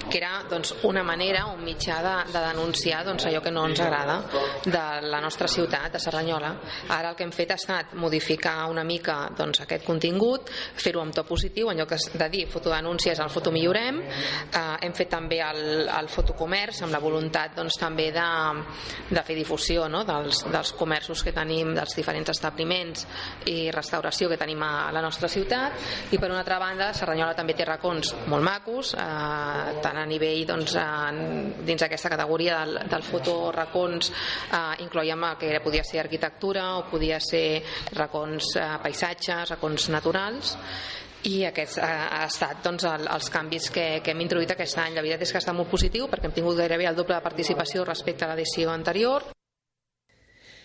que 0.08 0.22
era 0.22 0.38
doncs, 0.48 0.72
un 0.82 0.94
una 0.94 1.02
manera, 1.02 1.46
un 1.46 1.64
mitjà 1.66 1.96
de, 2.04 2.14
de 2.30 2.40
denunciar 2.40 3.00
doncs, 3.04 3.24
allò 3.26 3.40
que 3.42 3.50
no 3.50 3.64
ens 3.66 3.80
agrada 3.82 4.20
de 4.62 4.82
la 5.10 5.18
nostra 5.20 5.48
ciutat, 5.50 5.90
de 5.92 5.98
Cerdanyola. 5.98 6.52
Ara 6.94 7.10
el 7.10 7.16
que 7.18 7.26
hem 7.26 7.32
fet 7.34 7.50
ha 7.50 7.58
estat 7.58 7.96
modificar 7.98 8.68
una 8.70 8.84
mica 8.86 9.16
doncs, 9.34 9.64
aquest 9.64 9.82
contingut, 9.88 10.52
fer-ho 10.78 11.02
amb 11.02 11.14
to 11.16 11.24
positiu, 11.26 11.72
en 11.72 11.82
lloc 11.82 11.96
de 12.14 12.28
dir 12.30 12.44
fotodenúncies 12.52 13.18
al 13.18 13.32
fotomillorem, 13.34 13.98
eh, 14.04 14.62
hem 14.86 14.94
fet 14.94 15.10
també 15.16 15.40
el, 15.42 15.73
el 15.82 16.08
fotocomerç 16.12 16.82
amb 16.84 16.94
la 16.94 17.00
voluntat 17.02 17.54
doncs, 17.56 17.78
també 17.80 18.10
de, 18.14 18.26
de 19.10 19.22
fer 19.26 19.36
difusió 19.38 19.88
no? 19.90 20.04
dels, 20.06 20.44
dels 20.52 20.72
comerços 20.78 21.22
que 21.24 21.34
tenim, 21.36 21.74
dels 21.76 21.96
diferents 21.96 22.32
establiments 22.34 23.06
i 23.50 23.70
restauració 23.74 24.30
que 24.30 24.38
tenim 24.40 24.62
a 24.64 24.90
la 24.94 25.02
nostra 25.04 25.28
ciutat 25.28 26.12
i 26.14 26.20
per 26.20 26.30
una 26.30 26.42
altra 26.42 26.60
banda 26.62 26.92
Cerdanyola 26.96 27.36
també 27.36 27.56
té 27.56 27.66
racons 27.68 28.14
molt 28.30 28.46
macos 28.46 28.94
eh, 28.94 29.76
tant 29.84 30.00
a 30.00 30.06
nivell 30.08 30.44
doncs, 30.48 30.76
en, 30.80 31.22
dins 31.66 31.86
aquesta 31.86 32.12
categoria 32.12 32.60
del, 32.62 32.80
del 32.90 33.06
fotoracons 33.06 34.10
eh, 34.10 34.82
incloïem 34.84 35.28
el 35.30 35.38
que 35.40 35.62
podia 35.64 35.84
ser 35.86 36.02
arquitectura 36.04 36.70
o 36.78 36.84
podia 36.90 37.20
ser 37.22 37.62
racons 37.94 38.54
eh, 38.58 38.68
paisatges, 38.84 39.54
racons 39.54 39.88
naturals 39.94 40.56
i 41.28 41.44
aquests 41.48 41.78
eh, 41.80 41.84
ha 41.86 42.24
estat 42.26 42.60
doncs, 42.64 42.84
el, 42.88 43.06
els 43.14 43.30
canvis 43.32 43.70
que, 43.74 43.86
que 44.04 44.12
hem 44.12 44.24
introduït 44.24 44.52
aquest 44.54 44.80
any. 44.82 44.96
La 44.96 45.04
veritat 45.04 45.24
és 45.26 45.32
que 45.32 45.40
està 45.42 45.54
molt 45.56 45.70
positiu 45.70 46.08
perquè 46.10 46.28
hem 46.28 46.36
tingut 46.36 46.58
gairebé 46.60 46.88
el 46.90 46.98
doble 46.98 47.16
de 47.16 47.24
participació 47.24 47.86
respecte 47.88 48.26
a 48.26 48.32
l'edició 48.32 48.72
anterior. 48.74 49.24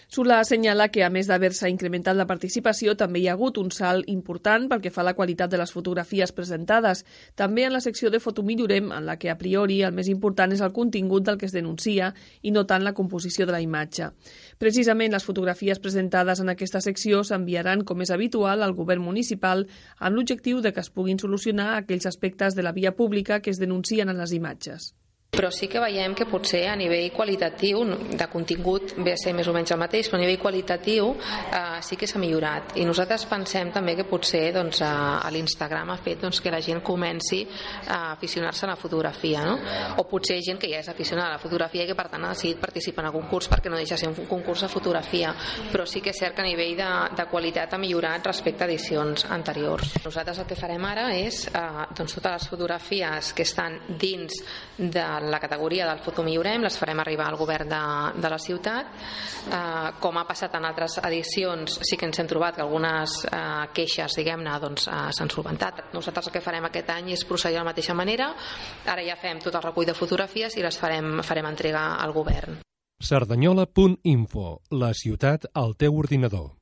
Solà 0.09 0.39
assenyala 0.41 0.87
que, 0.89 1.03
a 1.05 1.09
més 1.13 1.27
d'haver-se 1.29 1.69
incrementat 1.69 2.17
la 2.17 2.25
participació, 2.25 2.95
també 2.97 3.19
hi 3.21 3.27
ha 3.29 3.35
hagut 3.35 3.59
un 3.61 3.67
salt 3.69 4.07
important 4.09 4.63
pel 4.71 4.79
que 4.81 4.89
fa 4.89 5.03
a 5.03 5.05
la 5.05 5.13
qualitat 5.13 5.51
de 5.51 5.57
les 5.61 5.69
fotografies 5.69 6.31
presentades. 6.33 7.03
També 7.37 7.67
en 7.67 7.75
la 7.75 7.81
secció 7.85 8.09
de 8.09 8.17
Fotomillorem, 8.23 8.87
en 8.89 9.05
la 9.05 9.19
que 9.21 9.29
a 9.29 9.35
priori 9.37 9.83
el 9.85 9.93
més 9.93 10.07
important 10.09 10.55
és 10.55 10.63
el 10.65 10.73
contingut 10.73 11.27
del 11.27 11.37
que 11.37 11.45
es 11.45 11.53
denuncia 11.53 12.07
i 12.41 12.49
no 12.49 12.65
tant 12.65 12.81
la 12.87 12.95
composició 12.97 13.45
de 13.45 13.53
la 13.53 13.61
imatge. 13.61 14.09
Precisament 14.57 15.13
les 15.13 15.27
fotografies 15.29 15.77
presentades 15.83 16.41
en 16.41 16.49
aquesta 16.49 16.81
secció 16.81 17.21
s'enviaran, 17.21 17.83
com 17.85 18.01
és 18.01 18.09
habitual, 18.09 18.63
al 18.65 18.73
govern 18.73 19.05
municipal 19.05 19.67
amb 19.99 20.17
l'objectiu 20.17 20.65
de 20.65 20.73
que 20.73 20.81
es 20.81 20.89
puguin 20.89 21.21
solucionar 21.21 21.75
aquells 21.75 22.09
aspectes 22.09 22.57
de 22.57 22.65
la 22.65 22.73
via 22.73 22.95
pública 22.97 23.43
que 23.43 23.53
es 23.53 23.61
denuncien 23.61 24.09
en 24.09 24.17
les 24.17 24.33
imatges 24.33 24.95
però 25.29 25.51
sí 25.53 25.69
que 25.69 25.79
veiem 25.79 26.15
que 26.17 26.25
potser 26.25 26.65
a 26.67 26.75
nivell 26.75 27.13
qualitatiu 27.13 27.83
de 28.17 28.27
contingut 28.27 28.95
ve 28.97 29.13
a 29.13 29.19
ser 29.19 29.31
més 29.37 29.47
o 29.47 29.53
menys 29.53 29.71
el 29.71 29.79
mateix 29.79 30.09
però 30.09 30.17
a 30.17 30.23
nivell 30.23 30.39
qualitatiu 30.41 31.11
eh, 31.13 31.77
sí 31.85 31.95
que 31.95 32.09
s'ha 32.09 32.19
millorat. 32.19 32.73
I 32.81 32.85
nosaltres 32.87 33.27
pensem 33.29 33.69
també 33.71 33.93
que 33.95 34.07
potser 34.09 34.49
doncs, 34.55 34.81
a, 34.81 35.19
a 35.21 35.29
l'Instagram 35.31 35.93
ha 35.93 35.99
fet 36.01 36.25
doncs, 36.25 36.41
que 36.41 36.51
la 36.51 36.59
gent 36.65 36.81
comenci 36.83 37.43
a 37.87 38.15
aficionar-se 38.15 38.65
a 38.65 38.71
la 38.71 38.75
fotografia 38.75 39.45
no? 39.45 39.55
o 40.01 40.07
potser 40.09 40.39
gent 40.43 40.59
que 40.59 40.71
ja 40.71 40.81
és 40.81 40.89
aficionada 40.89 41.29
a 41.29 41.37
la 41.37 41.43
fotografia 41.43 41.85
i 41.85 41.87
que 41.87 41.95
per 41.95 42.09
tant 42.09 42.25
ha 42.25 42.33
decidit 42.33 42.59
participar 42.59 43.05
en 43.05 43.11
el 43.11 43.15
concurs 43.15 43.51
perquè 43.53 43.71
no 43.71 43.79
deixa 43.79 43.99
ser 44.01 44.09
un 44.09 44.17
concurs 44.27 44.65
de 44.65 44.71
fotografia. 44.73 45.35
Però 45.69 45.85
sí 45.85 46.01
que 46.01 46.09
és 46.09 46.19
cert 46.19 46.35
que 46.35 46.43
a 46.43 46.49
nivell 46.49 46.75
de, 46.79 46.89
de 47.15 47.27
qualitat 47.29 47.77
ha 47.77 47.81
millorat 47.81 48.25
respecte 48.27 48.65
a 48.65 48.69
edicions 48.71 49.29
anteriors. 49.29 49.93
Nosaltres 50.03 50.41
el 50.41 50.49
que 50.49 50.57
farem 50.59 50.89
ara 50.89 51.11
és 51.15 51.45
eh, 51.53 51.63
doncs, 51.93 52.17
totes 52.17 52.35
les 52.39 52.51
fotografies 52.51 53.31
que 53.37 53.45
estan 53.45 53.77
dins 54.01 54.41
de 54.79 55.07
la 55.23 55.39
categoria 55.39 55.87
del 55.89 56.01
fotomillorem 56.03 56.63
les 56.65 56.77
farem 56.79 56.99
arribar 57.01 57.27
al 57.29 57.37
govern 57.39 57.69
de, 57.69 57.81
de 58.21 58.31
la 58.31 58.39
ciutat. 58.39 58.91
Eh, 59.49 59.89
com 59.99 60.17
ha 60.19 60.25
passat 60.27 60.55
en 60.57 60.67
altres 60.69 60.99
edicions 61.03 61.79
sí 61.83 61.97
que 61.97 62.07
ens 62.09 62.19
hem 62.21 62.29
trobat 62.29 62.57
que 62.57 62.65
algunes 62.65 63.19
eh, 63.29 63.41
queixes 63.75 64.19
diguem-ne 64.19 64.59
doncs, 64.61 64.87
eh, 64.87 65.01
s'han 65.15 65.33
solventat. 65.33 65.89
Nosaltres 65.95 66.29
el 66.29 66.37
que 66.37 66.45
farem 66.45 66.69
aquest 66.69 66.93
any 66.95 67.13
és 67.17 67.25
procedir 67.25 67.57
de 67.59 67.63
la 67.63 67.71
mateixa 67.71 67.97
manera. 67.97 68.31
Ara 68.85 69.05
ja 69.05 69.17
fem 69.19 69.41
tot 69.43 69.55
el 69.55 69.65
recull 69.65 69.89
de 69.89 69.97
fotografies 69.97 70.57
i 70.57 70.65
les 70.65 70.79
farem, 70.79 71.19
farem 71.25 71.49
entregar 71.49 71.87
al 71.99 72.15
govern. 72.15 72.61
Cerdanyola.info 72.99 74.59
La 74.75 74.91
ciutat 74.93 75.47
al 75.55 75.77
teu 75.79 75.95
ordinador 75.95 76.58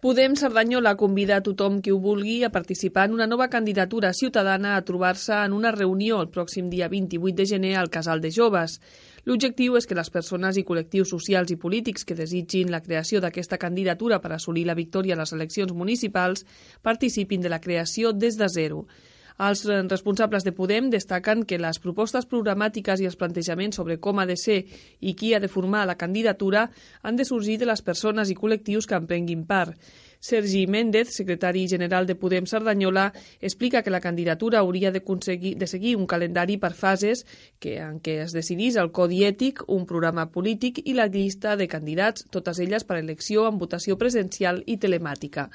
Podem 0.00 0.32
Cerdanyola 0.32 0.94
convida 0.96 1.34
a 1.36 1.42
tothom 1.44 1.74
qui 1.84 1.92
ho 1.92 1.98
vulgui 2.00 2.38
a 2.42 2.48
participar 2.48 3.02
en 3.04 3.12
una 3.18 3.26
nova 3.28 3.50
candidatura 3.52 4.14
ciutadana 4.14 4.70
a 4.76 4.84
trobar-se 4.88 5.34
en 5.44 5.52
una 5.52 5.72
reunió 5.74 6.22
el 6.22 6.30
pròxim 6.32 6.70
dia 6.72 6.88
28 6.88 7.36
de 7.36 7.46
gener 7.50 7.74
al 7.76 7.90
Casal 7.92 8.22
de 8.24 8.30
Joves. 8.32 8.78
L'objectiu 9.28 9.76
és 9.76 9.84
que 9.84 9.98
les 9.98 10.08
persones 10.08 10.56
i 10.56 10.64
col·lectius 10.64 11.12
socials 11.12 11.52
i 11.52 11.58
polítics 11.60 12.08
que 12.08 12.16
desitgin 12.16 12.72
la 12.72 12.80
creació 12.80 13.20
d'aquesta 13.20 13.60
candidatura 13.60 14.22
per 14.24 14.32
assolir 14.32 14.64
la 14.64 14.78
victòria 14.78 15.18
a 15.18 15.20
les 15.20 15.36
eleccions 15.36 15.76
municipals 15.76 16.46
participin 16.80 17.44
de 17.44 17.52
la 17.52 17.60
creació 17.60 18.16
des 18.16 18.40
de 18.40 18.48
zero. 18.48 18.86
Els 19.40 19.62
responsables 19.64 20.44
de 20.44 20.52
Podem 20.52 20.90
destaquen 20.92 21.46
que 21.48 21.56
les 21.56 21.78
propostes 21.80 22.26
programàtiques 22.28 23.00
i 23.00 23.06
els 23.08 23.16
plantejaments 23.16 23.78
sobre 23.78 23.96
com 23.96 24.18
ha 24.20 24.26
de 24.28 24.36
ser 24.36 24.58
i 25.00 25.14
qui 25.16 25.30
ha 25.32 25.40
de 25.40 25.48
formar 25.48 25.86
la 25.88 25.96
candidatura 25.96 26.66
han 27.00 27.16
de 27.16 27.24
sorgir 27.24 27.56
de 27.62 27.70
les 27.70 27.80
persones 27.80 28.28
i 28.28 28.36
col·lectius 28.36 28.84
que 28.84 28.98
en 29.00 29.08
prenguin 29.08 29.46
part. 29.48 29.80
Sergi 30.20 30.66
Méndez, 30.66 31.14
secretari 31.16 31.64
general 31.72 32.04
de 32.04 32.18
Podem 32.20 32.44
Cerdanyola, 32.44 33.06
explica 33.40 33.80
que 33.82 33.88
la 33.88 34.02
candidatura 34.04 34.58
hauria 34.58 34.92
de, 34.92 35.00
de 35.00 35.66
seguir 35.66 35.96
un 35.96 36.06
calendari 36.06 36.58
per 36.60 36.74
fases 36.76 37.24
que, 37.58 37.78
en 37.80 37.96
què 38.04 38.20
es 38.26 38.36
decidís 38.36 38.76
el 38.76 38.92
codi 38.92 39.24
ètic, 39.24 39.64
un 39.72 39.88
programa 39.88 40.28
polític 40.28 40.84
i 40.84 40.92
la 40.92 41.08
llista 41.08 41.56
de 41.56 41.72
candidats, 41.72 42.28
totes 42.28 42.60
elles 42.60 42.84
per 42.84 43.00
elecció 43.00 43.48
amb 43.48 43.64
votació 43.64 43.96
presencial 43.96 44.60
i 44.66 44.76
telemàtica. 44.76 45.48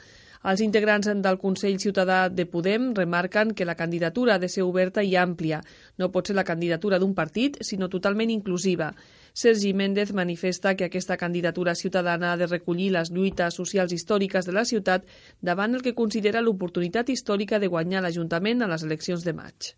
Els 0.46 0.62
integrants 0.62 1.08
del 1.26 1.38
Consell 1.42 1.80
Ciutadà 1.82 2.16
de 2.30 2.44
Podem 2.46 2.92
remarquen 2.94 3.56
que 3.58 3.66
la 3.66 3.74
candidatura 3.76 4.36
ha 4.36 4.42
de 4.42 4.50
ser 4.56 4.62
oberta 4.62 5.02
i 5.02 5.16
àmplia. 5.18 5.64
No 5.98 6.12
pot 6.14 6.28
ser 6.30 6.36
la 6.38 6.44
candidatura 6.46 7.00
d'un 7.02 7.16
partit, 7.18 7.58
sinó 7.66 7.88
totalment 7.90 8.30
inclusiva. 8.30 8.92
Sergi 9.34 9.72
Méndez 9.74 10.14
manifesta 10.14 10.76
que 10.76 10.86
aquesta 10.86 11.18
candidatura 11.18 11.74
ciutadana 11.74 12.34
ha 12.34 12.38
de 12.38 12.50
recollir 12.52 12.92
les 12.94 13.10
lluites 13.10 13.58
socials 13.58 13.96
històriques 13.98 14.46
de 14.46 14.54
la 14.54 14.66
ciutat 14.70 15.10
davant 15.42 15.74
el 15.74 15.82
que 15.82 15.96
considera 15.98 16.46
l'oportunitat 16.46 17.10
històrica 17.10 17.58
de 17.58 17.72
guanyar 17.74 18.06
l'Ajuntament 18.06 18.62
a 18.62 18.70
les 18.70 18.86
eleccions 18.86 19.26
de 19.26 19.34
maig. 19.34 19.74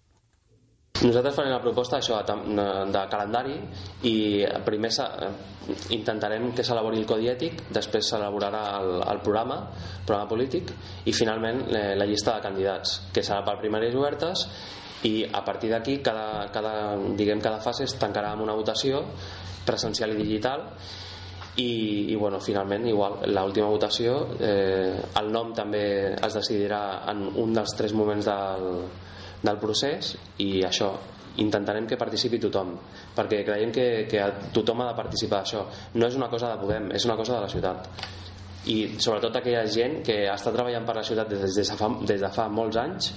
Nosaltres 0.98 1.36
farem 1.38 1.52
la 1.54 1.62
proposta 1.62 2.00
això, 2.00 2.18
de, 2.26 3.02
calendari 3.12 3.54
i 4.10 4.16
primer 4.66 4.90
intentarem 5.94 6.50
que 6.58 6.66
s'elabori 6.66 6.98
el 6.98 7.06
codi 7.06 7.30
ètic, 7.30 7.68
després 7.76 8.10
s'elaborarà 8.10 8.64
el, 8.80 8.90
el 9.04 9.22
programa, 9.22 9.60
programa 10.08 10.30
polític 10.32 10.74
i 11.06 11.14
finalment 11.14 11.68
eh, 11.70 11.94
la 12.00 12.08
llista 12.10 12.34
de 12.38 12.46
candidats, 12.48 12.98
que 13.14 13.22
serà 13.22 13.44
per 13.46 13.60
primàries 13.62 13.94
obertes 14.00 14.48
i 15.06 15.22
a 15.30 15.44
partir 15.46 15.70
d'aquí 15.70 16.00
cada, 16.02 16.48
cada, 16.54 16.74
diguem, 17.14 17.44
cada 17.46 17.62
fase 17.62 17.86
es 17.86 17.94
tancarà 18.02 18.34
amb 18.34 18.48
una 18.48 18.58
votació 18.58 19.04
presencial 19.68 20.16
i 20.16 20.22
digital 20.24 20.66
i, 21.62 22.10
i 22.10 22.16
bueno, 22.18 22.40
finalment 22.42 22.88
igual 22.90 23.20
l'última 23.30 23.70
votació 23.70 24.24
eh, 24.42 24.98
el 25.22 25.30
nom 25.34 25.54
també 25.54 25.84
es 26.16 26.40
decidirà 26.42 27.04
en 27.14 27.28
un 27.38 27.54
dels 27.54 27.78
tres 27.78 27.94
moments 27.94 28.26
del, 28.26 28.72
del 29.44 29.60
procés 29.62 30.16
i 30.44 30.64
això 30.66 30.92
intentarem 31.42 31.86
que 31.86 31.98
participi 32.00 32.40
tothom 32.42 32.74
perquè 33.16 33.44
creiem 33.46 33.72
que, 33.74 33.88
que 34.10 34.24
tothom 34.54 34.82
ha 34.82 34.92
de 34.92 34.98
participar 34.98 35.44
d'això 35.44 35.66
no 35.96 36.08
és 36.08 36.16
una 36.18 36.30
cosa 36.32 36.54
de 36.54 36.62
Podem, 36.62 36.92
és 36.98 37.06
una 37.06 37.18
cosa 37.20 37.36
de 37.38 37.44
la 37.46 37.52
ciutat. 37.52 37.90
I 38.68 38.78
sobretot 39.00 39.38
aquella 39.40 39.64
gent 39.72 40.02
que 40.04 40.26
està 40.28 40.52
treballant 40.52 40.86
per 40.88 40.98
la 40.98 41.04
ciutat 41.06 41.30
des 41.32 41.56
de 41.56 41.78
fa, 41.78 41.92
des 42.10 42.24
de 42.24 42.32
fa 42.36 42.48
molts 42.52 42.80
anys 42.82 43.12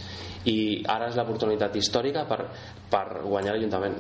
i 0.47 0.59
ara 0.87 1.09
és 1.11 1.17
l'oportunitat 1.19 1.75
històrica 1.77 2.27
per, 2.29 2.45
per 2.93 3.07
guanyar 3.25 3.57
l'Ajuntament 3.57 3.99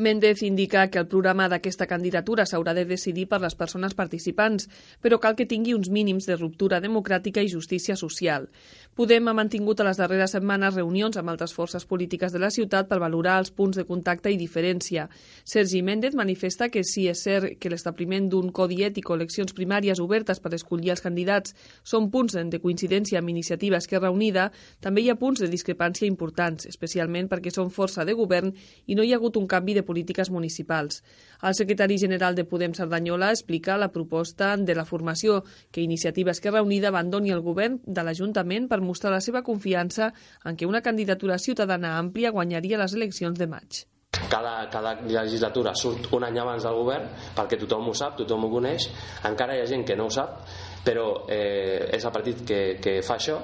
Méndez 0.00 0.42
indica 0.42 0.88
que 0.90 0.98
el 0.98 1.06
programa 1.06 1.46
d'aquesta 1.52 1.86
candidatura 1.86 2.46
s'haurà 2.48 2.72
de 2.74 2.86
decidir 2.88 3.28
per 3.28 3.38
les 3.42 3.54
persones 3.54 3.94
participants, 3.94 4.66
però 4.98 5.20
cal 5.20 5.36
que 5.36 5.46
tingui 5.46 5.74
uns 5.76 5.90
mínims 5.92 6.26
de 6.26 6.36
ruptura 6.36 6.80
democràtica 6.80 7.44
i 7.44 7.52
justícia 7.52 7.96
social. 7.96 8.48
Podem 8.96 9.28
ha 9.28 9.34
mantingut 9.36 9.80
a 9.80 9.86
les 9.86 10.00
darreres 10.00 10.32
setmanes 10.34 10.74
reunions 10.74 11.16
amb 11.16 11.30
altres 11.30 11.52
forces 11.54 11.86
polítiques 11.86 12.32
de 12.32 12.40
la 12.42 12.50
ciutat 12.50 12.88
per 12.88 12.98
valorar 12.98 13.38
els 13.38 13.52
punts 13.52 13.78
de 13.78 13.84
contacte 13.84 14.32
i 14.32 14.38
diferència. 14.40 15.06
Sergi 15.44 15.82
Méndez 15.86 16.16
manifesta 16.18 16.68
que 16.68 16.82
si 16.84 17.06
és 17.08 17.22
cert 17.22 17.58
que 17.60 17.70
l'establiment 17.70 18.28
d'un 18.32 18.50
codi 18.50 18.80
ètic 18.88 19.10
o 19.10 19.16
eleccions 19.16 19.54
primàries 19.54 20.00
obertes 20.00 20.40
per 20.40 20.54
escollir 20.56 20.90
els 20.96 21.04
candidats 21.04 21.54
són 21.84 22.10
punts 22.10 22.34
de 22.40 22.60
coincidència 22.60 23.20
amb 23.20 23.30
iniciativa 23.30 23.78
Esquerra 23.78 24.10
Unida, 24.10 24.50
també 24.80 25.04
hi 25.04 25.10
ha 25.10 25.18
punts 25.20 25.40
de 25.44 25.48
discrepància 25.52 26.08
importants, 26.08 26.66
especialment 26.66 27.28
perquè 27.28 27.52
són 27.54 27.70
força 27.70 28.04
de 28.04 28.16
govern 28.18 28.52
i 28.86 28.96
no 28.96 29.04
hi 29.04 29.12
ha 29.12 29.20
hagut 29.20 29.36
un 29.36 29.46
canvi 29.46 29.74
de 29.74 29.84
polítiques 29.90 30.30
municipals. 30.30 31.02
El 31.42 31.58
secretari 31.58 31.98
general 31.98 32.38
de 32.38 32.46
Podem 32.46 32.74
Cerdanyola 32.78 33.32
explica 33.34 33.78
la 33.80 33.90
proposta 33.90 34.54
de 34.56 34.78
la 34.78 34.86
formació 34.86 35.42
que 35.70 35.84
Iniciativa 35.84 36.32
Esquerra 36.32 36.62
Unida 36.62 36.88
abandoni 36.94 37.34
el 37.34 37.44
govern 37.44 37.80
de 37.84 38.06
l'Ajuntament 38.06 38.70
per 38.70 38.80
mostrar 38.80 39.12
la 39.12 39.22
seva 39.24 39.42
confiança 39.42 40.12
en 40.44 40.56
que 40.56 40.70
una 40.70 40.84
candidatura 40.86 41.38
ciutadana 41.38 41.96
àmplia 41.98 42.30
guanyaria 42.30 42.78
les 42.78 42.94
eleccions 42.94 43.38
de 43.38 43.50
maig. 43.50 43.84
Cada, 44.30 44.68
cada 44.70 44.96
legislatura 45.06 45.72
surt 45.78 46.08
un 46.14 46.24
any 46.26 46.38
abans 46.42 46.64
del 46.66 46.76
govern 46.76 47.06
perquè 47.36 47.58
tothom 47.58 47.88
ho 47.90 47.94
sap, 47.94 48.16
tothom 48.18 48.46
ho 48.46 48.50
coneix. 48.52 48.88
Encara 49.26 49.56
hi 49.56 49.62
ha 49.62 49.70
gent 49.70 49.86
que 49.86 49.96
no 49.98 50.08
ho 50.08 50.14
sap 50.14 50.42
però 50.84 51.26
eh, 51.28 51.90
és 51.92 52.04
el 52.04 52.12
partit 52.14 52.42
que, 52.46 52.60
que 52.82 53.00
fa 53.04 53.18
això 53.20 53.40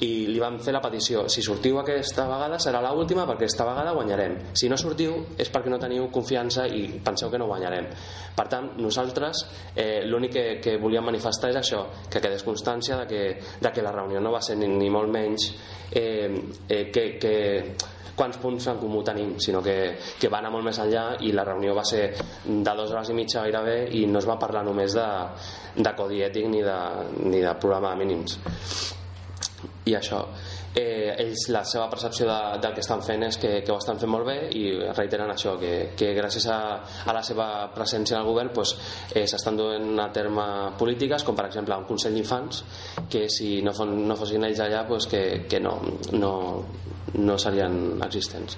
i 0.00 0.26
li 0.26 0.40
vam 0.40 0.56
fer 0.62 0.72
la 0.74 0.80
petició 0.82 1.26
si 1.30 1.42
sortiu 1.44 1.78
aquesta 1.78 2.24
vegada 2.26 2.58
serà 2.58 2.80
l 2.80 2.90
última 2.98 3.26
perquè 3.28 3.44
aquesta 3.44 3.66
vegada 3.68 3.92
guanyarem. 3.92 4.36
Si 4.54 4.68
no 4.68 4.76
sortiu 4.76 5.14
és 5.38 5.50
perquè 5.52 5.70
no 5.70 5.78
teniu 5.78 6.08
confiança 6.10 6.66
i 6.66 7.00
penseu 7.04 7.30
que 7.30 7.38
no 7.38 7.46
guanyarem. 7.46 7.86
Per 8.34 8.46
tant 8.48 8.72
nosaltres 8.78 9.44
eh, 9.76 10.02
l'únic 10.06 10.32
que, 10.32 10.44
que 10.64 10.76
volíem 10.78 11.04
manifestar 11.04 11.50
és 11.52 11.60
això 11.60 11.84
que 12.10 12.20
quedés 12.20 12.42
constància 12.42 12.98
de 13.02 13.06
que, 13.06 13.22
de 13.60 13.72
que 13.72 13.82
la 13.82 13.92
reunió 13.92 14.20
no 14.20 14.32
va 14.32 14.40
ser 14.42 14.56
ni, 14.56 14.66
ni 14.66 14.90
molt 14.90 15.10
menys 15.12 15.50
eh, 15.92 16.30
eh, 16.68 16.86
que, 16.90 17.04
que 17.20 17.34
quants 18.16 18.36
punts 18.38 18.66
en 18.68 18.80
comú 18.80 19.02
tenim, 19.06 19.36
sinó 19.40 19.62
que, 19.62 19.96
que 20.20 20.28
va 20.28 20.40
anar 20.42 20.52
molt 20.52 20.66
més 20.66 20.80
enllà 20.82 21.04
i 21.24 21.32
la 21.32 21.46
reunió 21.48 21.74
va 21.76 21.84
ser 21.88 22.10
de 22.44 22.74
dues 22.76 22.90
hores 22.90 23.12
i 23.12 23.16
mitja 23.16 23.44
gairebé 23.44 23.76
i 23.98 24.04
no 24.06 24.20
es 24.20 24.28
va 24.28 24.38
parlar 24.40 24.64
només 24.66 24.96
de, 24.98 25.06
de 25.78 25.94
codi 25.96 26.24
ètic 26.26 26.50
ni 26.50 26.64
de, 26.66 26.80
ni 27.24 27.40
de 27.40 27.54
programa 27.60 27.94
de 27.94 28.04
mínims 28.04 29.00
i 29.84 29.96
això 29.98 30.20
eh, 30.74 31.14
ells 31.18 31.48
la 31.52 31.62
seva 31.68 31.88
percepció 31.90 32.26
de, 32.28 32.38
del 32.62 32.74
que 32.74 32.82
estan 32.84 33.02
fent 33.04 33.26
és 33.26 33.38
que, 33.40 33.52
que 33.64 33.72
ho 33.72 33.78
estan 33.80 33.98
fent 34.00 34.12
molt 34.12 34.26
bé 34.28 34.36
i 34.56 34.64
reiteren 34.94 35.30
això, 35.32 35.56
que, 35.60 35.72
que 35.98 36.12
gràcies 36.16 36.46
a, 36.50 36.58
a 37.06 37.16
la 37.16 37.22
seva 37.26 37.48
presència 37.74 38.16
en 38.16 38.22
el 38.22 38.28
govern 38.30 38.52
pues, 38.54 38.76
eh, 39.14 39.26
duent 39.52 39.98
a 40.00 40.08
terme 40.14 40.46
polítiques 40.78 41.24
com 41.24 41.36
per 41.36 41.48
exemple 41.50 41.76
un 41.76 41.88
Consell 41.88 42.14
d'Infants 42.14 42.62
que 43.10 43.28
si 43.28 43.60
no, 43.62 43.74
fon, 43.76 43.94
no 44.08 44.16
fossin 44.16 44.44
ells 44.48 44.62
allà 44.64 44.86
pues, 44.88 45.06
que, 45.10 45.44
que 45.48 45.60
no, 45.60 45.76
no, 46.12 46.32
no 47.18 47.38
serien 47.38 48.00
existents 48.06 48.56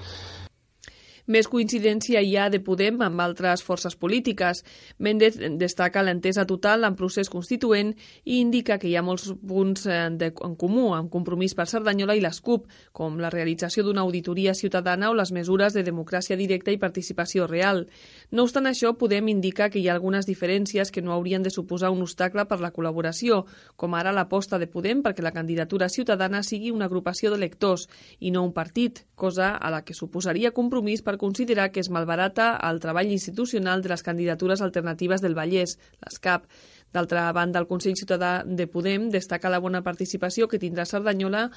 més 1.27 1.47
coincidència 1.49 2.21
hi 2.21 2.35
ha 2.37 2.49
de 2.53 2.59
Podem 2.61 2.99
amb 3.01 3.21
altres 3.21 3.63
forces 3.65 3.95
polítiques. 3.97 4.61
Méndez 4.99 5.37
destaca 5.57 6.03
l'entesa 6.05 6.45
total 6.45 6.85
en 6.85 6.95
procés 6.95 7.31
constituent 7.33 7.93
i 8.23 8.39
indica 8.39 8.77
que 8.77 8.89
hi 8.89 8.95
ha 8.95 9.03
molts 9.05 9.31
punts 9.41 9.87
eh, 9.89 9.97
de, 10.13 10.31
en 10.45 10.55
comú 10.59 10.91
amb 10.93 11.09
compromís 11.13 11.55
per 11.57 11.67
Cerdanyola 11.69 12.15
i 12.15 12.21
les 12.21 12.41
CUP, 12.45 12.67
com 12.93 13.17
la 13.21 13.31
realització 13.33 13.83
d'una 13.83 14.05
auditoria 14.05 14.53
ciutadana 14.53 15.09
o 15.09 15.17
les 15.17 15.31
mesures 15.33 15.73
de 15.73 15.83
democràcia 15.83 16.37
directa 16.37 16.71
i 16.71 16.81
participació 16.81 17.49
real. 17.49 17.85
No 18.31 18.45
obstant 18.45 18.69
això, 18.69 18.93
Podem 18.95 19.27
indica 19.33 19.69
que 19.69 19.81
hi 19.81 19.89
ha 19.89 19.95
algunes 19.97 20.29
diferències 20.29 20.91
que 20.91 21.01
no 21.01 21.13
haurien 21.13 21.43
de 21.43 21.51
suposar 21.51 21.91
un 21.91 22.05
obstacle 22.05 22.45
per 22.45 22.61
la 22.61 22.71
col·laboració, 22.73 23.43
com 23.75 23.97
ara 23.97 24.13
l'aposta 24.13 24.59
de 24.61 24.69
Podem 24.69 25.01
perquè 25.03 25.25
la 25.25 25.33
candidatura 25.33 25.89
ciutadana 25.89 26.43
sigui 26.43 26.71
una 26.71 26.85
agrupació 26.85 27.33
d'electors 27.33 27.89
i 28.19 28.31
no 28.31 28.45
un 28.45 28.53
partit, 28.53 29.05
cosa 29.15 29.55
a 29.55 29.71
la 29.73 29.83
que 29.83 29.97
suposaria 29.97 30.53
compromís 30.53 31.01
per 31.01 31.14
considerar 31.17 31.71
que 31.71 31.79
es 31.79 31.89
malbarata 31.89 32.55
el 32.69 32.79
treball 32.79 33.11
institucional 33.11 33.81
de 33.81 33.89
les 33.89 34.03
candidatures 34.03 34.61
alternatives 34.61 35.21
del 35.21 35.35
Vallès, 35.37 35.77
les 36.03 36.19
CAP. 36.19 36.47
D'altra 36.95 37.25
banda, 37.35 37.59
el 37.59 37.67
Consell 37.67 37.97
Ciutadà 37.99 38.45
de 38.47 38.69
Podem 38.71 39.09
destaca 39.11 39.49
la 39.51 39.59
bona 39.59 39.81
participació 39.83 40.47
que 40.47 40.59
tindrà 40.61 40.85
Cerdanyola 40.87 41.49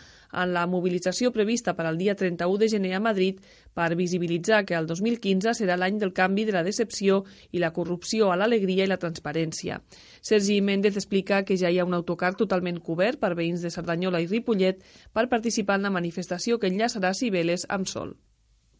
en 0.43 0.53
la 0.57 0.65
mobilització 0.67 1.31
prevista 1.31 1.77
per 1.79 1.87
al 1.87 1.99
dia 2.01 2.17
31 2.19 2.59
de 2.59 2.69
gener 2.73 2.95
a 2.97 3.01
Madrid 3.05 3.39
per 3.73 3.95
visibilitzar 3.95 4.65
que 4.67 4.75
el 4.75 4.91
2015 4.91 5.55
serà 5.61 5.79
l'any 5.79 6.01
del 6.03 6.13
canvi 6.17 6.49
de 6.49 6.57
la 6.59 6.65
decepció 6.67 7.23
i 7.53 7.63
la 7.63 7.71
corrupció 7.77 8.33
a 8.33 8.39
l'alegria 8.41 8.89
i 8.89 8.91
la 8.91 8.99
transparència. 8.99 9.79
Sergi 10.21 10.61
Méndez 10.61 10.99
explica 10.99 11.45
que 11.45 11.57
ja 11.61 11.71
hi 11.71 11.79
ha 11.79 11.87
un 11.87 11.95
autocar 11.95 12.35
totalment 12.35 12.83
cobert 12.83 13.23
per 13.23 13.37
veïns 13.39 13.63
de 13.63 13.71
Cerdanyola 13.71 14.25
i 14.25 14.27
Ripollet 14.27 14.83
per 15.15 15.31
participar 15.31 15.79
en 15.79 15.87
la 15.87 15.95
manifestació 15.95 16.59
que 16.59 16.73
enllaçarà 16.73 17.15
Cibeles 17.15 17.69
amb 17.71 17.87
Sol 17.87 18.19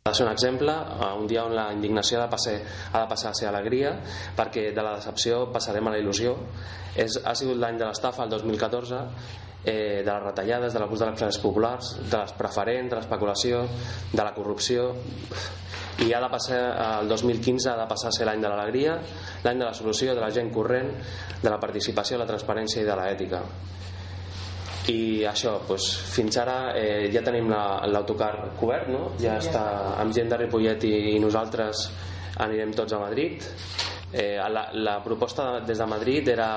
de 0.09 0.15
ser 0.15 0.27
un 0.27 0.33
exemple, 0.33 0.73
eh, 0.73 1.11
un 1.19 1.27
dia 1.31 1.45
on 1.47 1.55
la 1.57 1.69
indignació 1.75 2.19
ha 2.19 2.27
de, 2.27 2.31
passar, 2.33 2.57
ha 2.93 3.03
de 3.03 3.11
passar 3.11 3.33
a 3.33 3.39
ser 3.39 3.49
alegria, 3.51 3.95
perquè 4.37 4.71
de 4.75 4.85
la 4.85 4.97
decepció 4.97 5.47
passarem 5.55 5.89
a 5.89 5.95
la 5.95 6.01
il·lusió. 6.03 6.35
És, 6.99 7.21
ha 7.25 7.35
sigut 7.39 7.61
l'any 7.61 7.79
de 7.79 7.87
l'estafa, 7.87 8.25
el 8.25 8.35
2014, 8.35 9.03
eh, 9.65 10.03
de 10.05 10.11
les 10.11 10.25
retallades, 10.25 10.75
de 10.75 10.83
l'abús 10.83 11.01
de 11.01 11.11
les 11.11 11.19
classes 11.19 11.41
populars, 11.43 11.95
de 12.03 12.25
les 12.25 12.35
preferents, 12.39 12.91
de 12.91 12.99
l'especulació, 12.99 13.65
de 14.13 14.23
la 14.23 14.35
corrupció, 14.35 14.91
i 16.05 16.13
ha 16.15 16.21
de 16.23 16.29
passar, 16.31 16.61
el 17.01 17.09
2015 17.11 17.73
ha 17.73 17.79
de 17.81 17.89
passar 17.91 18.13
a 18.13 18.15
ser 18.15 18.29
l'any 18.29 18.45
de 18.45 18.53
l'alegria, 18.53 19.01
l'any 19.45 19.59
de 19.59 19.67
la 19.67 19.75
solució, 19.75 20.15
de 20.15 20.23
la 20.23 20.31
gent 20.31 20.53
corrent, 20.55 20.93
de 21.43 21.51
la 21.51 21.59
participació, 21.59 22.17
de 22.17 22.23
la 22.23 22.31
transparència 22.31 22.85
i 22.85 22.87
de 22.87 22.99
l'ètica 23.01 23.43
i 24.89 25.25
això, 25.29 25.59
doncs, 25.69 25.89
fins 26.15 26.39
ara 26.41 26.73
eh, 26.79 27.09
ja 27.13 27.23
tenim 27.25 27.51
l'autocar 27.51 28.31
la, 28.39 28.49
cobert 28.59 28.89
no? 28.93 29.03
ja 29.21 29.37
està 29.43 29.65
amb 30.01 30.15
gent 30.17 30.33
de 30.33 30.39
Ripollet 30.41 30.87
i, 30.89 30.95
i 31.13 31.19
nosaltres 31.21 31.89
anirem 32.45 32.73
tots 32.77 32.95
a 32.95 33.03
Madrid. 33.03 33.45
Eh, 34.13 34.39
la, 34.49 34.69
la 34.73 34.97
proposta 35.05 35.59
des 35.61 35.79
de 35.79 35.87
Madrid 35.91 36.31
era 36.33 36.49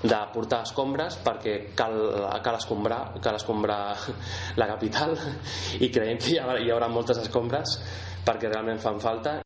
de 0.00 0.20
portar 0.32 0.62
escombres 0.64 1.18
perquè 1.20 1.74
cal, 1.76 1.98
cal, 2.40 2.56
escombrar, 2.56 3.02
cal 3.20 3.36
escombrar 3.36 3.82
la 4.60 4.70
capital 4.70 5.12
i 5.76 5.92
creiem 5.92 6.16
que 6.16 6.32
hi, 6.32 6.40
ha, 6.40 6.56
hi 6.56 6.72
haurà 6.72 6.88
moltes 6.88 7.20
escombres 7.20 7.76
perquè 8.24 8.48
realment 8.48 8.80
fan 8.80 9.00
falta 9.02 9.40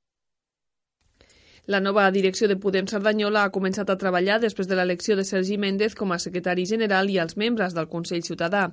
la 1.67 1.81
nova 1.81 2.11
direcció 2.13 2.45
de 2.45 2.59
Podem 2.61 2.85
Cerdanyola 2.85 3.47
ha 3.47 3.51
començat 3.53 3.89
a 3.89 3.97
treballar 3.97 4.37
després 4.41 4.69
de 4.69 4.77
l'elecció 4.77 5.15
de 5.17 5.23
Sergi 5.25 5.57
Méndez 5.57 5.95
com 5.97 6.11
a 6.13 6.19
secretari 6.21 6.67
general 6.69 7.09
i 7.09 7.17
als 7.19 7.39
membres 7.41 7.73
del 7.73 7.89
Consell 7.89 8.21
Ciutadà. 8.27 8.67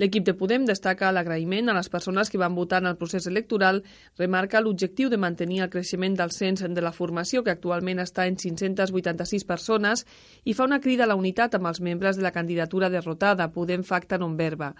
L'equip 0.00 0.24
de 0.24 0.32
Podem 0.32 0.64
destaca 0.64 1.10
l'agraïment 1.12 1.68
a 1.68 1.74
les 1.76 1.90
persones 1.92 2.32
que 2.32 2.40
van 2.40 2.56
votar 2.56 2.80
en 2.80 2.88
el 2.88 2.96
procés 2.96 3.26
electoral, 3.28 3.82
remarca 4.16 4.62
l'objectiu 4.64 5.10
de 5.12 5.20
mantenir 5.20 5.60
el 5.66 5.68
creixement 5.68 6.16
del 6.16 6.32
cens 6.32 6.64
de 6.64 6.80
la 6.80 6.94
formació, 6.96 7.44
que 7.44 7.52
actualment 7.52 8.00
està 8.00 8.24
en 8.24 8.40
586 8.40 9.44
persones, 9.44 10.06
i 10.44 10.56
fa 10.56 10.64
una 10.64 10.80
crida 10.80 11.04
a 11.04 11.12
la 11.12 11.20
unitat 11.20 11.60
amb 11.60 11.68
els 11.68 11.84
membres 11.84 12.16
de 12.16 12.24
la 12.24 12.32
candidatura 12.32 12.88
derrotada, 12.88 13.52
Podem 13.52 13.84
Facta 13.84 14.16
Non 14.16 14.40
Verba. 14.40 14.72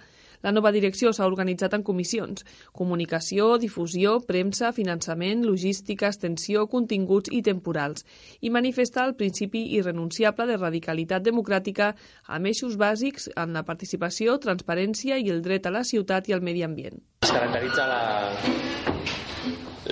La 0.43 0.53
nova 0.53 0.73
direcció 0.73 1.13
s'ha 1.13 1.27
organitzat 1.29 1.75
en 1.77 1.83
comissions. 1.85 2.45
Comunicació, 2.77 3.53
difusió, 3.61 4.17
premsa, 4.25 4.73
finançament, 4.73 5.45
logística, 5.45 6.09
extensió, 6.09 6.67
continguts 6.73 7.33
i 7.33 7.43
temporals. 7.45 8.07
I 8.41 8.53
manifesta 8.55 9.05
el 9.05 9.17
principi 9.21 9.67
irrenunciable 9.77 10.47
de 10.49 10.57
radicalitat 10.57 11.27
democràtica 11.27 11.93
amb 12.29 12.49
eixos 12.49 12.79
bàsics 12.81 13.29
en 13.37 13.53
la 13.57 13.65
participació, 13.69 14.39
transparència 14.41 15.19
i 15.21 15.29
el 15.31 15.43
dret 15.45 15.69
a 15.69 15.75
la 15.75 15.85
ciutat 15.85 16.31
i 16.31 16.37
al 16.37 16.45
medi 16.45 16.65
ambient. 16.65 16.97
Es 17.21 17.33
caracteritza 17.35 17.85
la, 17.91 18.01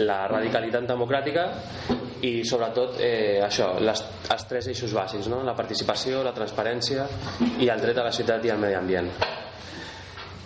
la 0.08 0.22
radicalitat 0.32 0.88
democràtica 0.88 1.44
i 2.24 2.40
sobretot 2.44 2.96
eh, 3.04 3.38
això, 3.44 3.74
les, 3.84 4.00
els 4.32 4.48
tres 4.48 4.70
eixos 4.72 4.96
bàsics, 4.96 5.28
no? 5.30 5.42
la 5.46 5.54
participació, 5.54 6.24
la 6.24 6.32
transparència 6.34 7.04
i 7.60 7.68
el 7.68 7.84
dret 7.84 8.00
a 8.00 8.08
la 8.08 8.16
ciutat 8.16 8.48
i 8.48 8.54
al 8.54 8.64
medi 8.64 8.80
ambient 8.80 9.12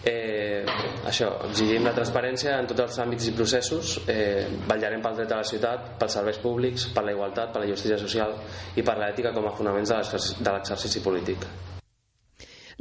eh, 0.05 0.65
això, 1.07 1.31
exigim 1.49 1.85
la 1.87 1.95
transparència 1.97 2.57
en 2.59 2.69
tots 2.71 2.85
els 2.87 3.01
àmbits 3.05 3.29
i 3.31 3.35
processos 3.37 3.97
eh, 4.07 4.47
vetllarem 4.69 5.03
pel 5.03 5.19
dret 5.21 5.35
a 5.35 5.43
la 5.43 5.49
ciutat 5.49 5.93
pels 6.01 6.17
serveis 6.19 6.41
públics, 6.43 6.89
per 6.95 7.05
la 7.07 7.15
igualtat, 7.15 7.53
per 7.53 7.63
la 7.63 7.71
justícia 7.71 7.99
social 8.01 8.35
i 8.77 8.83
per 8.87 8.97
l'ètica 8.99 9.35
com 9.35 9.47
a 9.47 9.55
fonaments 9.57 9.93
de 9.93 10.51
l'exercici 10.51 11.05
polític 11.05 11.47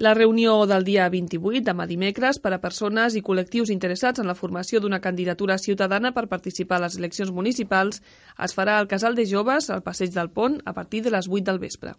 La 0.02 0.14
reunió 0.16 0.66
del 0.66 0.86
dia 0.88 1.08
28, 1.12 1.62
demà 1.68 1.86
dimecres, 1.86 2.40
per 2.42 2.54
a 2.56 2.62
persones 2.64 3.14
i 3.14 3.22
col·lectius 3.22 3.70
interessats 3.70 4.24
en 4.24 4.30
la 4.30 4.38
formació 4.40 4.80
d'una 4.82 5.02
candidatura 5.04 5.60
ciutadana 5.62 6.14
per 6.16 6.30
participar 6.32 6.80
a 6.80 6.88
les 6.88 6.98
eleccions 6.98 7.30
municipals 7.30 8.02
es 8.42 8.56
farà 8.58 8.80
al 8.80 8.88
Casal 8.88 9.20
de 9.20 9.28
Joves, 9.30 9.70
al 9.70 9.84
Passeig 9.84 10.16
del 10.16 10.32
Pont, 10.32 10.62
a 10.66 10.74
partir 10.74 11.04
de 11.04 11.14
les 11.14 11.30
8 11.30 11.44
del 11.52 11.60
vespre. 11.60 11.94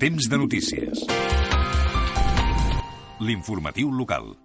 Temps 0.00 0.26
de 0.28 0.38
notícies. 0.38 1.06
L'informatiu 3.18 3.90
local. 3.90 4.36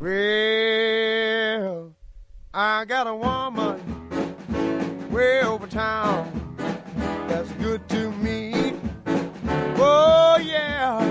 Well, 0.00 1.92
I 2.52 2.84
got 2.84 3.06
a 3.06 3.14
woman 3.14 3.80
way 5.10 5.42
over 5.42 5.68
town 5.68 6.56
that's 7.28 7.50
good 7.52 7.88
to 7.88 8.10
me. 8.10 8.74
Oh, 9.78 10.38
yeah. 10.42 11.05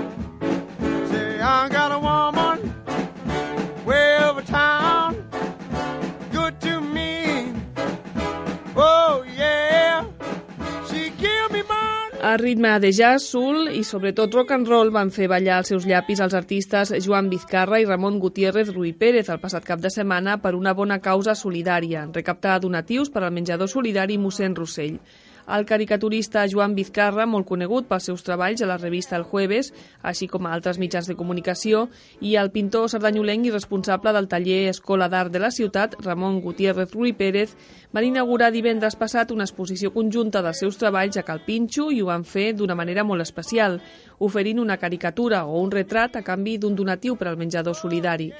A 12.26 12.36
ritme 12.36 12.72
de 12.82 12.88
jazz, 12.90 13.22
soul 13.30 13.68
i 13.70 13.84
sobretot 13.86 14.32
rock 14.34 14.50
and 14.50 14.66
roll 14.66 14.88
van 14.90 15.12
fer 15.14 15.28
ballar 15.30 15.60
els 15.60 15.68
seus 15.70 15.84
llapis 15.86 16.18
als 16.24 16.34
artistes 16.34 16.90
Joan 17.04 17.28
Vizcarra 17.30 17.78
i 17.78 17.86
Ramon 17.86 18.16
Gutiérrez 18.18 18.72
Ruiz 18.74 18.96
Pérez 18.98 19.30
el 19.30 19.38
passat 19.38 19.62
cap 19.68 19.78
de 19.84 19.92
setmana 19.94 20.34
per 20.42 20.56
una 20.58 20.72
bona 20.74 20.98
causa 21.04 21.36
solidària, 21.38 22.02
recaptar 22.18 22.56
donatius 22.64 23.14
per 23.14 23.22
al 23.22 23.30
menjador 23.36 23.70
solidari 23.70 24.18
mossèn 24.18 24.58
Rossell. 24.58 24.98
El 25.46 25.64
caricaturista 25.64 26.42
Joan 26.50 26.72
Vizcarra, 26.74 27.22
molt 27.30 27.46
conegut 27.46 27.86
pels 27.86 28.08
seus 28.08 28.24
treballs 28.26 28.64
a 28.64 28.66
la 28.66 28.78
revista 28.80 29.14
El 29.14 29.22
Jueves, 29.30 29.68
així 30.02 30.26
com 30.26 30.46
a 30.46 30.50
altres 30.56 30.80
mitjans 30.82 31.06
de 31.06 31.14
comunicació, 31.14 31.84
i 32.18 32.34
el 32.40 32.50
pintor 32.50 32.88
sardanyolenc 32.90 33.46
i 33.46 33.52
responsable 33.54 34.10
del 34.16 34.26
taller 34.32 34.64
Escola 34.72 35.06
d'Art 35.12 35.30
de 35.30 35.44
la 35.44 35.52
ciutat, 35.54 35.94
Ramon 36.02 36.40
Gutiérrez 36.42 36.90
Ruiz 36.90 37.14
Pérez, 37.14 37.54
van 37.94 38.08
inaugurar 38.08 38.50
divendres 38.50 38.98
passat 38.98 39.30
una 39.30 39.46
exposició 39.46 39.94
conjunta 39.94 40.42
dels 40.42 40.64
seus 40.64 40.82
treballs 40.82 41.16
a 41.16 41.22
Calpinxo 41.22 41.92
i 41.94 42.02
ho 42.02 42.10
van 42.10 42.26
fer 42.26 42.50
d'una 42.58 42.74
manera 42.74 43.06
molt 43.06 43.22
especial, 43.22 43.78
oferint 44.18 44.58
una 44.58 44.80
caricatura 44.82 45.44
o 45.46 45.62
un 45.62 45.70
retrat 45.70 46.18
a 46.18 46.26
canvi 46.26 46.58
d'un 46.58 46.74
donatiu 46.74 47.14
per 47.14 47.30
al 47.30 47.38
menjador 47.38 47.78
solidari 47.78 48.32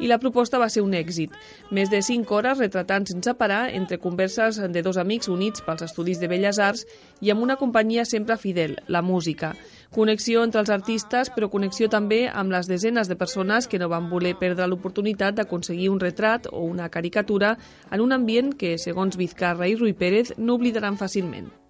i 0.00 0.08
la 0.10 0.18
proposta 0.18 0.58
va 0.58 0.68
ser 0.68 0.82
un 0.82 0.94
èxit. 0.94 1.32
Més 1.70 1.90
de 1.90 2.02
5 2.02 2.34
hores 2.34 2.58
retratant 2.58 3.06
sense 3.08 3.34
parar 3.38 3.68
entre 3.74 3.98
converses 3.98 4.60
de 4.60 4.82
dos 4.82 4.98
amics 5.00 5.28
units 5.28 5.64
pels 5.64 5.86
estudis 5.86 6.20
de 6.20 6.28
Belles 6.28 6.58
Arts 6.58 6.86
i 7.20 7.30
amb 7.30 7.42
una 7.42 7.56
companyia 7.56 8.04
sempre 8.04 8.36
fidel, 8.36 8.76
la 8.88 9.02
música. 9.02 9.54
Connexió 9.94 10.42
entre 10.42 10.60
els 10.60 10.70
artistes, 10.74 11.30
però 11.30 11.48
connexió 11.50 11.88
també 11.88 12.24
amb 12.28 12.50
les 12.50 12.66
desenes 12.66 13.08
de 13.08 13.16
persones 13.16 13.68
que 13.68 13.78
no 13.78 13.88
van 13.88 14.10
voler 14.10 14.34
perdre 14.38 14.66
l'oportunitat 14.66 15.38
d'aconseguir 15.38 15.90
un 15.90 16.00
retrat 16.02 16.48
o 16.50 16.64
una 16.66 16.88
caricatura 16.90 17.56
en 17.90 18.00
un 18.00 18.12
ambient 18.12 18.54
que, 18.58 18.76
segons 18.78 19.16
Vizcarra 19.16 19.68
i 19.70 19.76
Rui 19.78 19.94
Pérez, 19.94 20.34
no 20.36 20.58
oblidaran 20.58 20.98
fàcilment. 20.98 21.63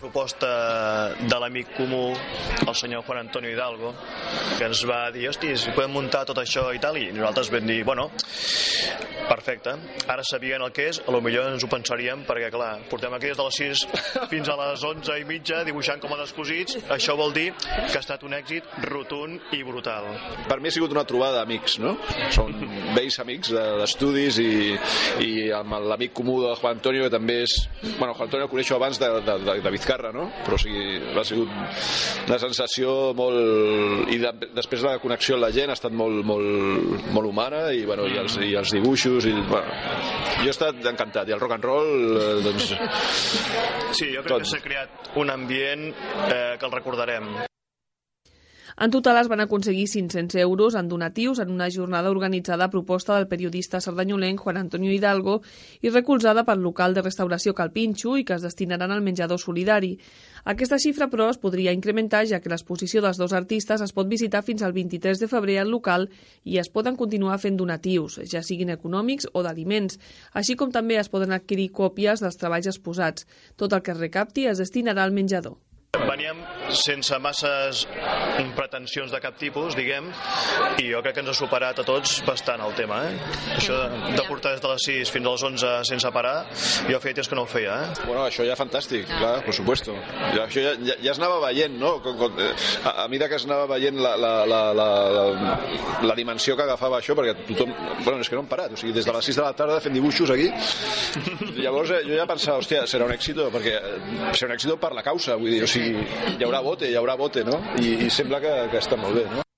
Proposta 0.00 1.14
de 1.20 1.38
l'amic 1.42 1.74
comú, 1.76 2.14
el 2.66 2.74
senyor 2.74 3.02
Juan 3.04 3.18
Antonio 3.26 3.50
Hidalgo, 3.52 3.92
que 4.56 4.64
ens 4.70 4.80
va 4.88 5.10
dir, 5.12 5.26
hosti, 5.28 5.52
si 5.60 5.74
podem 5.76 5.92
muntar 5.92 6.22
tot 6.24 6.38
això 6.40 6.70
i 6.72 6.80
tal, 6.80 6.96
i 6.96 7.10
nosaltres 7.12 7.50
vam 7.52 7.66
dir, 7.68 7.82
bueno, 7.84 8.06
perfecte, 9.28 9.74
ara 10.10 10.24
sabien 10.26 10.64
el 10.64 10.72
que 10.74 10.88
és, 10.90 11.02
a 11.06 11.12
lo 11.12 11.20
millor 11.22 11.50
ens 11.52 11.62
ho 11.62 11.68
pensaríem, 11.70 12.24
perquè 12.26 12.48
clar, 12.50 12.70
portem 12.90 13.12
aquí 13.14 13.28
des 13.30 13.36
de 13.38 13.44
les 13.46 13.58
6 13.60 13.84
fins 14.32 14.48
a 14.50 14.56
les 14.62 14.82
11 14.88 15.18
i 15.20 15.26
mitja 15.28 15.60
dibuixant 15.68 16.00
com 16.02 16.14
a 16.16 16.18
descosits, 16.22 16.78
això 16.90 17.14
vol 17.20 17.34
dir 17.36 17.50
que 17.60 17.98
ha 17.98 18.00
estat 18.02 18.24
un 18.26 18.34
èxit 18.38 18.66
rotund 18.88 19.52
i 19.54 19.60
brutal. 19.68 20.08
Per 20.48 20.58
mi 20.64 20.72
ha 20.72 20.74
sigut 20.74 20.96
una 20.96 21.04
trobada 21.04 21.42
d'amics, 21.42 21.76
no? 21.84 21.94
Són 22.34 22.56
vells 22.96 23.20
amics 23.22 23.52
de- 23.52 23.66
d'estudis 23.84 24.40
i, 24.42 24.50
i 25.28 25.30
amb 25.54 25.76
l'amic 25.92 26.16
comú 26.16 26.40
de 26.46 26.56
Juan 26.56 26.80
Antonio, 26.80 27.04
que 27.06 27.14
també 27.18 27.42
és... 27.44 27.58
Bueno, 28.00 28.14
Juan 28.14 28.26
Antonio 28.30 28.48
el 28.48 28.52
coneixo 28.56 28.80
abans 28.80 28.98
de, 28.98 29.12
de, 29.20 29.38
de, 29.44 29.58
de 29.60 29.70
Vizcarra, 29.90 30.12
no? 30.12 30.30
Però 30.44 30.54
o 30.54 30.60
sigui, 30.60 31.00
ha 31.18 31.24
sigut 31.26 31.50
una 32.28 32.38
sensació 32.38 32.92
molt... 33.18 34.10
I 34.14 34.20
de, 34.22 34.30
després 34.54 34.84
la 34.86 34.98
connexió 35.02 35.34
amb 35.34 35.46
la 35.48 35.50
gent 35.54 35.72
ha 35.72 35.76
estat 35.78 35.94
molt, 35.96 36.22
molt, 36.26 37.10
molt 37.10 37.26
humana 37.26 37.64
i, 37.74 37.82
bueno, 37.88 38.06
i, 38.06 38.14
els, 38.22 38.38
i 38.46 38.54
els 38.60 38.70
dibuixos 38.76 39.26
i, 39.26 39.34
bueno, 39.50 39.74
jo 40.38 40.46
he 40.46 40.54
estat 40.54 40.78
encantat 40.92 41.30
i 41.30 41.34
el 41.34 41.42
rock 41.42 41.58
and 41.58 41.66
roll 41.66 41.90
eh, 42.14 42.32
doncs, 42.46 42.70
Sí, 43.98 44.12
jo 44.14 44.22
crec 44.22 44.44
que 44.44 44.50
s'ha 44.52 44.62
creat 44.62 45.14
un 45.18 45.34
ambient 45.34 45.88
eh, 45.90 46.54
que 46.54 46.68
el 46.68 46.76
recordarem. 46.78 47.32
En 48.80 48.90
total 48.90 49.18
es 49.20 49.28
van 49.28 49.40
aconseguir 49.40 49.88
500 49.88 50.40
euros 50.40 50.74
en 50.74 50.88
donatius 50.88 51.38
en 51.38 51.50
una 51.50 51.68
jornada 51.70 52.10
organitzada 52.10 52.64
a 52.64 52.70
proposta 52.70 53.14
del 53.14 53.28
periodista 53.28 53.78
sardanyolenc 53.78 54.40
Juan 54.40 54.56
Antonio 54.56 54.90
Hidalgo 54.90 55.42
i 55.82 55.92
recolzada 55.92 56.46
pel 56.48 56.64
local 56.64 56.96
de 56.96 57.04
restauració 57.04 57.52
Calpinxo 57.52 58.16
i 58.16 58.24
que 58.24 58.38
es 58.38 58.48
destinaran 58.48 58.96
al 58.96 59.04
menjador 59.04 59.36
solidari. 59.36 59.92
Aquesta 60.48 60.80
xifra, 60.80 61.10
però, 61.12 61.28
es 61.28 61.36
podria 61.36 61.76
incrementar 61.76 62.24
ja 62.24 62.40
que 62.40 62.48
l'exposició 62.48 63.04
dels 63.04 63.20
dos 63.20 63.36
artistes 63.36 63.84
es 63.84 63.92
pot 63.92 64.08
visitar 64.08 64.40
fins 64.48 64.64
al 64.64 64.72
23 64.72 65.20
de 65.20 65.28
febrer 65.28 65.60
al 65.60 65.68
local 65.68 66.08
i 66.44 66.56
es 66.56 66.72
poden 66.72 66.96
continuar 66.96 67.36
fent 67.36 67.60
donatius, 67.60 68.22
ja 68.32 68.40
siguin 68.40 68.72
econòmics 68.72 69.28
o 69.34 69.44
d'aliments, 69.44 70.00
així 70.32 70.56
com 70.56 70.72
també 70.72 70.96
es 70.96 71.12
poden 71.12 71.36
adquirir 71.36 71.68
còpies 71.68 72.24
dels 72.24 72.40
treballs 72.40 72.72
exposats. 72.72 73.28
Tot 73.60 73.76
el 73.76 73.84
que 73.84 73.92
es 73.92 74.00
recapti 74.00 74.48
es 74.48 74.64
destinarà 74.64 75.04
al 75.04 75.12
menjador. 75.12 75.60
Veníem 75.98 76.38
sense 76.70 77.18
masses 77.18 77.80
pretensions 78.54 79.10
de 79.10 79.18
cap 79.18 79.34
tipus, 79.34 79.74
diguem, 79.74 80.06
i 80.78 80.84
jo 80.86 81.00
crec 81.02 81.16
que 81.16 81.22
ens 81.24 81.32
ha 81.32 81.34
superat 81.34 81.80
a 81.82 81.84
tots 81.86 82.12
bastant 82.22 82.62
el 82.62 82.76
tema, 82.78 83.00
eh? 83.08 83.16
Això 83.56 83.74
de, 83.74 84.12
de 84.14 84.24
portar 84.28 84.52
des 84.54 84.62
de 84.62 84.70
les 84.70 84.86
6 84.86 85.10
fins 85.10 85.26
a 85.26 85.32
les 85.34 85.44
11 85.48 85.72
sense 85.88 86.12
parar, 86.14 86.34
jo 86.86 87.00
feia 87.02 87.16
temps 87.18 87.30
que 87.32 87.38
no 87.38 87.42
ho 87.42 87.48
feia, 87.50 87.74
eh? 87.74 88.04
Bueno, 88.04 88.22
això 88.22 88.46
ja 88.46 88.54
fantàstic, 88.58 89.08
clar, 89.10 89.32
per 89.42 89.54
supuesto. 89.56 89.96
Ja, 90.36 90.44
això 90.44 90.62
ja, 90.62 90.76
ja, 90.78 90.96
ja 91.02 91.10
es 91.10 91.18
anava 91.18 91.40
veient, 91.48 91.74
no? 91.82 91.96
Com, 92.04 92.14
com, 92.22 92.38
eh, 92.38 92.52
a, 92.84 92.94
a 93.04 93.08
mesura 93.10 93.30
que 93.32 93.40
es 93.42 93.48
anava 93.50 93.66
veient 93.74 93.98
la, 93.98 94.14
la, 94.14 94.32
la, 94.46 94.62
la, 94.78 94.88
la, 95.16 95.56
la 96.06 96.18
dimensió 96.22 96.54
que 96.54 96.68
agafava 96.68 97.02
això, 97.02 97.18
perquè 97.18 97.34
tothom... 97.50 97.74
Bueno, 98.04 98.22
és 98.22 98.30
que 98.30 98.38
no 98.38 98.44
han 98.44 98.52
parat, 98.52 98.78
o 98.78 98.80
sigui, 98.80 98.94
des 98.94 99.10
de 99.10 99.16
les 99.18 99.30
6 99.32 99.42
de 99.42 99.46
la 99.48 99.58
tarda 99.58 99.82
fent 99.82 99.98
dibuixos 99.98 100.30
aquí. 100.36 100.46
Llavors 101.64 101.96
eh, 101.98 102.04
jo 102.06 102.14
ja 102.14 102.30
pensava, 102.30 102.62
hòstia, 102.62 102.86
serà 102.86 103.10
un 103.10 103.16
èxit, 103.18 103.42
perquè 103.58 103.74
eh, 103.74 104.32
serà 104.38 104.52
un 104.52 104.56
èxit 104.60 104.78
per 104.80 104.94
la 104.94 105.02
causa, 105.04 105.34
vull 105.40 105.50
dir, 105.50 105.64
o 105.66 105.68
sigui, 105.70 105.79
hi 105.88 106.44
haurà 106.46 106.62
bote, 106.64 106.88
hi 106.90 106.98
haurà 107.00 107.16
bote, 107.20 107.44
no? 107.46 107.60
I, 107.80 107.96
i 108.06 108.10
sembla 108.10 108.40
que, 108.42 108.56
que 108.72 108.82
està 108.82 108.98
molt 109.00 109.20
bé, 109.20 109.28
no? 109.34 109.49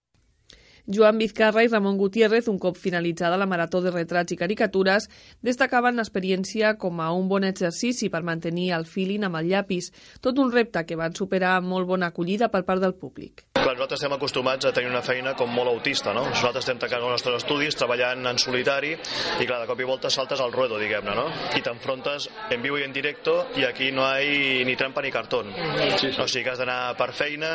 Joan 0.87 1.18
Vizcarra 1.18 1.62
i 1.62 1.68
Ramon 1.68 1.97
Gutiérrez, 1.99 2.49
un 2.49 2.59
cop 2.59 2.77
finalitzada 2.77 3.37
la 3.38 3.47
marató 3.47 3.81
de 3.81 3.92
retrats 3.95 4.33
i 4.35 4.37
caricatures, 4.40 5.09
destacaven 5.42 5.97
l'experiència 6.01 6.75
com 6.79 7.01
a 7.01 7.12
un 7.14 7.29
bon 7.31 7.45
exercici 7.47 8.09
per 8.11 8.23
mantenir 8.27 8.73
el 8.75 8.85
feeling 8.87 9.25
amb 9.29 9.38
el 9.38 9.49
llapis, 9.53 9.92
tot 10.21 10.38
un 10.42 10.51
repte 10.53 10.83
que 10.87 10.97
van 10.99 11.14
superar 11.14 11.57
amb 11.61 11.71
molt 11.71 11.87
bona 11.87 12.11
acollida 12.11 12.49
per 12.51 12.64
part 12.66 12.83
del 12.83 12.95
públic. 12.99 13.45
Clar, 13.62 13.77
nosaltres 13.77 14.01
estem 14.01 14.12
acostumats 14.16 14.66
a 14.66 14.73
tenir 14.75 14.90
una 14.90 15.05
feina 15.07 15.37
com 15.38 15.47
molt 15.55 15.71
autista, 15.71 16.11
no? 16.12 16.25
Nosaltres 16.27 16.64
estem 16.64 16.81
tancant 16.83 17.05
els 17.05 17.12
nostres 17.14 17.37
estudis, 17.45 17.77
treballant 17.79 18.27
en 18.27 18.40
solitari, 18.42 18.90
i 19.38 19.47
clar, 19.47 19.61
de 19.62 19.68
cop 19.71 19.79
i 19.79 19.87
volta 19.87 20.11
saltes 20.11 20.40
al 20.42 20.51
ruedo, 20.51 20.81
diguem-ne, 20.83 21.14
no? 21.14 21.29
I 21.55 21.62
t'enfrontes 21.62 22.27
en 22.51 22.64
viu 22.64 22.75
i 22.81 22.83
en 22.83 22.92
directo, 22.97 23.37
i 23.55 23.62
aquí 23.68 23.92
no 23.95 24.09
hi 24.18 24.64
ni 24.66 24.75
trampa 24.75 25.01
ni 25.07 25.12
cartón. 25.14 25.53
Sí, 25.55 26.11
sí. 26.11 26.12
O 26.18 26.27
sigui 26.27 26.42
que 26.49 26.57
has 26.57 26.59
d'anar 26.59 26.97
per 26.99 27.12
feina, 27.14 27.53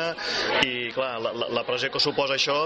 i 0.64 0.88
clar, 0.96 1.18
la, 1.20 1.34
la- 1.36 1.50
la 1.60 1.66
pressió 1.68 1.92
que 1.92 2.00
suposa 2.00 2.38
això 2.40 2.56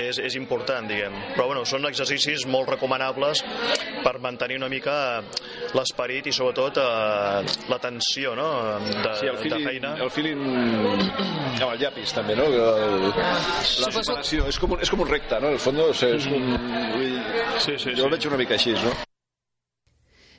és, 0.00 0.18
és 0.22 0.36
important, 0.38 0.86
diguem. 0.88 1.14
Però 1.34 1.48
bueno, 1.50 1.64
són 1.68 1.86
exercicis 1.88 2.46
molt 2.50 2.70
recomanables 2.74 3.42
per 4.04 4.14
mantenir 4.22 4.58
una 4.60 4.68
mica 4.72 4.94
l'esperit 5.76 6.28
i 6.30 6.32
sobretot 6.34 6.78
eh, 6.82 7.56
la 7.72 7.78
tensió, 7.82 8.34
no?, 8.38 8.48
de, 8.86 9.14
Sí, 9.18 9.26
el 9.26 9.36
de 9.36 9.42
feeling, 9.42 9.66
feina. 9.66 9.94
el 10.02 10.10
feeling 10.14 10.42
amb 11.58 11.72
el 11.72 11.78
llapis 11.82 12.14
també, 12.14 12.36
no? 12.38 12.46
El, 12.46 13.08
la 13.10 13.92
superació, 13.92 14.46
és 14.48 14.58
com, 14.62 14.76
un, 14.76 14.82
és 14.84 14.90
com 14.92 15.02
un 15.04 15.10
recte, 15.10 15.40
no? 15.42 15.52
En 15.52 15.58
el 15.58 15.62
fons, 15.62 16.02
és 16.08 16.28
com... 16.30 16.48
Vull, 16.94 17.14
sí, 17.58 17.76
sí, 17.78 17.94
jo 17.98 18.06
el 18.06 18.14
veig 18.14 18.28
una 18.30 18.40
mica 18.40 18.56
així, 18.58 18.74
no? 18.78 18.94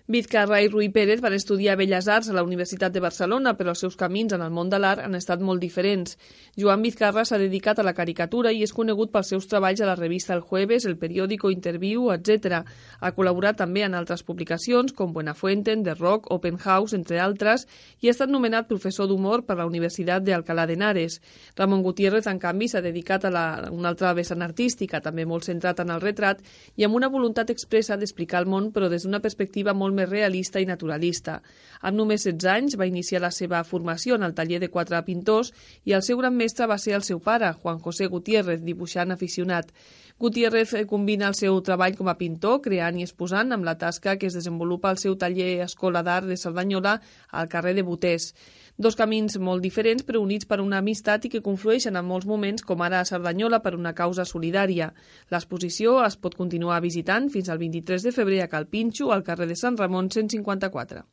Vizcarra 0.09 0.57
i 0.57 0.67
Rui 0.67 0.87
Pérez 0.89 1.19
van 1.21 1.35
estudiar 1.37 1.75
Belles 1.77 2.07
Arts 2.09 2.31
a 2.31 2.33
la 2.33 2.41
Universitat 2.41 2.89
de 2.89 3.01
Barcelona, 3.03 3.51
però 3.53 3.75
els 3.75 3.83
seus 3.83 3.93
camins 3.93 4.31
en 4.33 4.41
el 4.41 4.49
món 4.49 4.71
de 4.71 4.79
l'art 4.81 5.03
han 5.03 5.13
estat 5.13 5.37
molt 5.37 5.61
diferents. 5.61 6.15
Joan 6.57 6.81
Vizcarra 6.81 7.21
s'ha 7.29 7.37
dedicat 7.37 7.77
a 7.77 7.83
la 7.85 7.93
caricatura 7.93 8.49
i 8.49 8.63
és 8.65 8.73
conegut 8.73 9.11
pels 9.13 9.29
seus 9.29 9.45
treballs 9.45 9.83
a 9.83 9.85
la 9.85 9.93
revista 9.99 10.33
El 10.33 10.41
Jueves, 10.41 10.87
El 10.89 10.97
Periódico, 10.97 11.51
Interview, 11.53 12.07
etc. 12.09 12.63
Ha 12.99 13.11
col·laborat 13.13 13.59
també 13.61 13.83
en 13.85 13.93
altres 13.93 14.25
publicacions 14.25 14.95
com 14.97 15.13
Buenafuente, 15.13 15.75
The 15.77 15.93
Rock, 15.93 16.31
Open 16.33 16.57
House, 16.57 16.97
entre 16.97 17.21
altres, 17.21 17.67
i 18.01 18.09
ha 18.09 18.15
estat 18.17 18.33
nomenat 18.33 18.65
professor 18.65 19.05
d'humor 19.05 19.45
per 19.45 19.59
la 19.61 19.69
Universitat 19.69 20.25
de 20.25 20.33
Alcalá 20.33 20.65
de 20.65 20.73
Henares. 20.73 21.19
Ramon 21.55 21.85
Gutiérrez, 21.85 22.25
en 22.25 22.41
canvi, 22.41 22.71
s'ha 22.73 22.81
dedicat 22.81 23.29
a 23.29 23.33
la, 23.35 23.45
una 23.69 23.93
altra 23.93 24.15
vessant 24.17 24.41
artística, 24.41 25.05
també 25.05 25.29
molt 25.29 25.45
centrat 25.45 25.85
en 25.85 25.93
el 25.93 26.01
retrat, 26.01 26.41
i 26.81 26.89
amb 26.89 26.97
una 26.97 27.13
voluntat 27.13 27.53
expressa 27.53 27.93
d'explicar 27.93 28.41
el 28.41 28.49
món, 28.49 28.73
però 28.73 28.89
des 28.89 29.05
d'una 29.05 29.21
perspectiva 29.21 29.77
molt 29.77 29.98
més 29.99 30.09
realista 30.09 30.63
i 30.63 30.67
naturalista. 30.69 31.41
Amb 31.83 31.99
només 31.99 32.25
16 32.25 32.49
anys 32.51 32.79
va 32.79 32.87
iniciar 32.89 33.21
la 33.23 33.31
seva 33.35 33.61
formació 33.67 34.15
en 34.15 34.25
el 34.27 34.35
taller 34.35 34.59
de 34.63 34.71
quatre 34.71 34.99
pintors 35.05 35.53
i 35.85 35.95
el 35.95 36.03
seu 36.03 36.19
gran 36.19 36.35
mestre 36.35 36.67
va 36.67 36.79
ser 36.79 36.95
el 36.97 37.05
seu 37.07 37.21
pare, 37.23 37.53
Juan 37.61 37.83
José 37.83 38.07
Gutiérrez, 38.07 38.63
dibuixant 38.65 39.11
aficionat. 39.15 39.71
Gutiérrez 40.19 40.73
combina 40.85 41.29
el 41.31 41.35
seu 41.39 41.55
treball 41.63 41.93
com 41.95 42.09
a 42.11 42.17
pintor, 42.19 42.57
creant 42.59 42.97
i 42.99 43.05
exposant 43.05 43.55
amb 43.55 43.63
la 43.63 43.77
tasca 43.79 44.17
que 44.19 44.27
es 44.27 44.35
desenvolupa 44.35 44.89
al 44.91 44.97
seu 44.99 45.13
taller 45.15 45.61
Escola 45.63 46.01
d'Art 46.03 46.27
de 46.27 46.35
Cerdanyola 46.35 46.97
al 47.31 47.47
carrer 47.47 47.71
de 47.77 47.85
Botés. 47.87 48.33
Dos 48.75 48.97
camins 48.99 49.37
molt 49.39 49.63
diferents 49.63 50.03
però 50.03 50.19
units 50.19 50.47
per 50.49 50.59
una 50.59 50.81
amistat 50.83 51.23
i 51.23 51.31
que 51.31 51.41
conflueixen 51.45 51.95
en 51.95 52.03
molts 52.07 52.27
moments 52.27 52.67
com 52.67 52.83
ara 52.83 52.99
a 52.99 53.07
Cerdanyola 53.07 53.61
per 53.63 53.77
una 53.77 53.93
causa 53.95 54.25
solidària. 54.27 54.89
L'exposició 55.31 56.01
es 56.03 56.19
pot 56.19 56.35
continuar 56.35 56.81
visitant 56.83 57.31
fins 57.31 57.47
al 57.47 57.63
23 57.63 58.03
de 58.03 58.11
febrer 58.11 58.41
a 58.43 58.49
Calpinxo, 58.51 59.13
al 59.15 59.23
carrer 59.23 59.47
de 59.47 59.55
Sant 59.55 59.79
Ramon 59.79 60.11
154. 60.11 61.05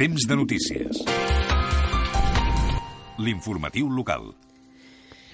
Temps 0.00 0.24
de 0.28 0.40
notícies. 0.40 1.04
L'informatiu 3.20 3.92
local. 3.92 4.32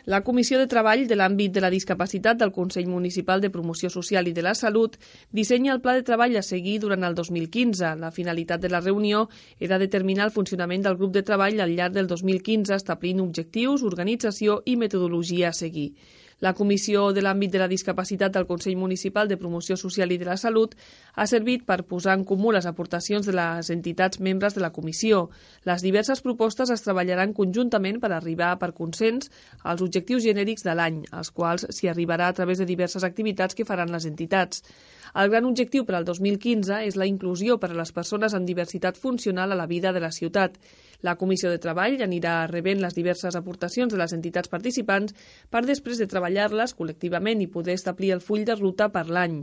La 0.06 0.22
Comissió 0.24 0.58
de 0.58 0.66
Treball 0.66 1.02
de 1.08 1.16
l'àmbit 1.16 1.52
de 1.52 1.60
la 1.60 1.68
discapacitat 1.72 2.38
del 2.40 2.52
Consell 2.52 2.86
Municipal 2.88 3.40
de 3.40 3.50
Promoció 3.52 3.90
Social 3.92 4.30
i 4.30 4.32
de 4.32 4.40
la 4.40 4.54
Salut 4.54 4.96
dissenya 5.30 5.74
el 5.74 5.82
pla 5.84 5.92
de 5.92 6.04
treball 6.06 6.38
a 6.40 6.42
seguir 6.42 6.78
durant 6.80 7.04
el 7.04 7.14
2015. 7.14 7.96
La 8.00 8.10
finalitat 8.10 8.62
de 8.62 8.70
la 8.72 8.80
reunió 8.80 9.26
era 9.58 9.78
determinar 9.78 10.24
el 10.24 10.32
funcionament 10.32 10.86
del 10.86 10.96
grup 10.96 11.12
de 11.12 11.22
treball 11.22 11.60
al 11.60 11.76
llarg 11.76 11.92
del 11.92 12.08
2015, 12.08 12.74
establint 12.74 13.20
objectius, 13.20 13.84
organització 13.84 14.62
i 14.64 14.78
metodologia 14.80 15.50
a 15.50 15.52
seguir. 15.52 15.92
La 16.40 16.54
Comissió 16.56 17.10
de 17.12 17.20
l'àmbit 17.20 17.52
de 17.52 17.60
la 17.60 17.68
discapacitat 17.68 18.32
del 18.32 18.46
Consell 18.48 18.78
Municipal 18.80 19.28
de 19.28 19.36
Promoció 19.36 19.76
Social 19.76 20.12
i 20.14 20.16
de 20.16 20.24
la 20.24 20.38
Salut 20.40 20.72
ha 21.12 21.26
servit 21.28 21.66
per 21.68 21.82
posar 21.90 22.14
en 22.16 22.24
comú 22.24 22.54
les 22.56 22.64
aportacions 22.64 23.28
de 23.28 23.34
les 23.36 23.68
entitats 23.74 24.22
membres 24.24 24.56
de 24.56 24.62
la 24.64 24.72
comissió. 24.72 25.26
Les 25.68 25.84
diverses 25.84 26.24
propostes 26.24 26.72
es 26.72 26.80
treballaran 26.86 27.34
conjuntament 27.36 28.00
per 28.00 28.14
arribar 28.16 28.54
per 28.62 28.72
consens 28.72 29.28
als 29.62 29.84
objectius 29.84 30.24
genèrics 30.24 30.64
de 30.64 30.74
l'any, 30.74 31.02
als 31.12 31.28
quals 31.30 31.68
s'hi 31.68 31.92
arribarà 31.92 32.30
a 32.32 32.38
través 32.40 32.56
de 32.56 32.68
diverses 32.68 33.04
activitats 33.04 33.54
que 33.54 33.68
faran 33.68 33.92
les 33.92 34.08
entitats. 34.08 34.64
El 35.14 35.30
gran 35.30 35.46
objectiu 35.48 35.84
per 35.86 35.96
al 35.98 36.06
2015 36.06 36.84
és 36.86 36.96
la 37.00 37.08
inclusió 37.10 37.58
per 37.58 37.72
a 37.72 37.78
les 37.78 37.90
persones 37.92 38.34
amb 38.36 38.46
diversitat 38.46 38.98
funcional 38.98 39.50
a 39.50 39.58
la 39.58 39.66
vida 39.66 39.92
de 39.92 40.00
la 40.00 40.12
ciutat. 40.14 40.58
La 41.02 41.16
Comissió 41.16 41.50
de 41.50 41.58
Treball 41.58 42.02
anirà 42.04 42.44
rebent 42.46 42.82
les 42.82 42.94
diverses 42.94 43.36
aportacions 43.36 43.92
de 43.92 43.98
les 43.98 44.12
entitats 44.12 44.52
participants 44.52 45.14
per 45.50 45.64
després 45.66 45.98
de 45.98 46.06
treballar-les 46.06 46.76
col·lectivament 46.76 47.40
i 47.40 47.48
poder 47.48 47.74
establir 47.78 48.12
el 48.12 48.20
full 48.20 48.44
de 48.44 48.54
ruta 48.58 48.90
per 48.92 49.08
l'any. 49.08 49.40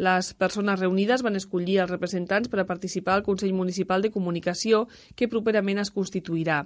Les 0.00 0.30
persones 0.32 0.80
reunides 0.80 1.20
van 1.20 1.36
escollir 1.36 1.80
els 1.82 1.90
representants 1.90 2.48
per 2.48 2.62
a 2.62 2.66
participar 2.68 3.18
al 3.18 3.24
Consell 3.24 3.52
Municipal 3.52 4.00
de 4.00 4.12
Comunicació, 4.12 4.86
que 5.16 5.28
properament 5.28 5.82
es 5.82 5.90
constituirà. 5.92 6.62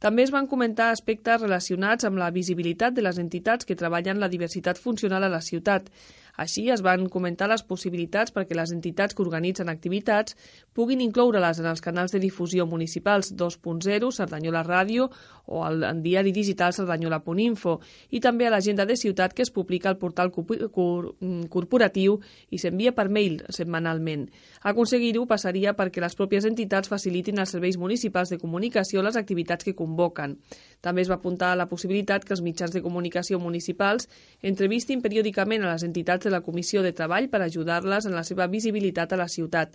També 0.00 0.24
es 0.24 0.32
van 0.32 0.48
comentar 0.48 0.88
aspectes 0.92 1.42
relacionats 1.42 2.08
amb 2.08 2.16
la 2.20 2.30
visibilitat 2.32 2.96
de 2.96 3.04
les 3.04 3.18
entitats 3.20 3.68
que 3.68 3.76
treballen 3.76 4.22
la 4.22 4.30
diversitat 4.32 4.80
funcional 4.80 5.24
a 5.24 5.32
la 5.32 5.42
ciutat. 5.44 5.90
Així 6.38 6.68
es 6.70 6.84
van 6.86 7.08
comentar 7.10 7.48
les 7.50 7.64
possibilitats 7.66 8.34
perquè 8.34 8.54
les 8.54 8.70
entitats 8.74 9.16
que 9.16 9.24
organitzen 9.24 9.70
activitats 9.72 10.36
puguin 10.72 11.02
incloure-les 11.02 11.58
en 11.58 11.66
els 11.66 11.82
canals 11.82 12.14
de 12.14 12.22
difusió 12.22 12.66
municipals 12.66 13.32
2.0, 13.34 14.12
Cerdanyola 14.14 14.62
Ràdio 14.62 15.08
o 15.48 15.64
al 15.64 16.02
diari 16.02 16.32
digital 16.32 16.72
cerdanyola.info 16.76 17.78
i 18.10 18.20
també 18.20 18.46
a 18.46 18.52
l'agenda 18.52 18.86
de 18.86 18.96
ciutat 18.96 19.34
que 19.34 19.42
es 19.42 19.50
publica 19.50 19.88
al 19.90 19.98
portal 19.98 20.30
corporatiu 20.30 22.18
i 22.50 22.58
s'envia 22.58 22.92
per 22.92 23.08
mail 23.08 23.42
setmanalment. 23.48 24.28
Aconseguir-ho 24.62 25.26
passaria 25.26 25.74
perquè 25.76 26.00
les 26.04 26.16
pròpies 26.16 26.46
entitats 26.48 26.88
facilitin 26.88 27.38
als 27.40 27.56
serveis 27.56 27.78
municipals 27.78 28.30
de 28.30 28.38
comunicació 28.38 29.02
les 29.02 29.16
activitats 29.16 29.64
que 29.64 29.76
convoquen. 29.76 30.38
També 30.80 31.02
es 31.02 31.10
va 31.10 31.18
apuntar 31.18 31.52
a 31.52 31.58
la 31.58 31.68
possibilitat 31.68 32.24
que 32.24 32.34
els 32.36 32.44
mitjans 32.44 32.72
de 32.72 32.82
comunicació 32.84 33.40
municipals 33.40 34.08
entrevistin 34.42 35.02
periòdicament 35.02 35.64
a 35.64 35.72
les 35.72 35.84
entitats 35.86 36.24
de 36.24 36.30
la 36.34 36.42
Comissió 36.44 36.82
de 36.82 36.92
Treball 36.92 37.28
per 37.32 37.42
ajudar-les 37.42 38.06
en 38.06 38.14
la 38.14 38.24
seva 38.24 38.46
visibilitat 38.46 39.12
a 39.12 39.20
la 39.20 39.28
ciutat. 39.28 39.74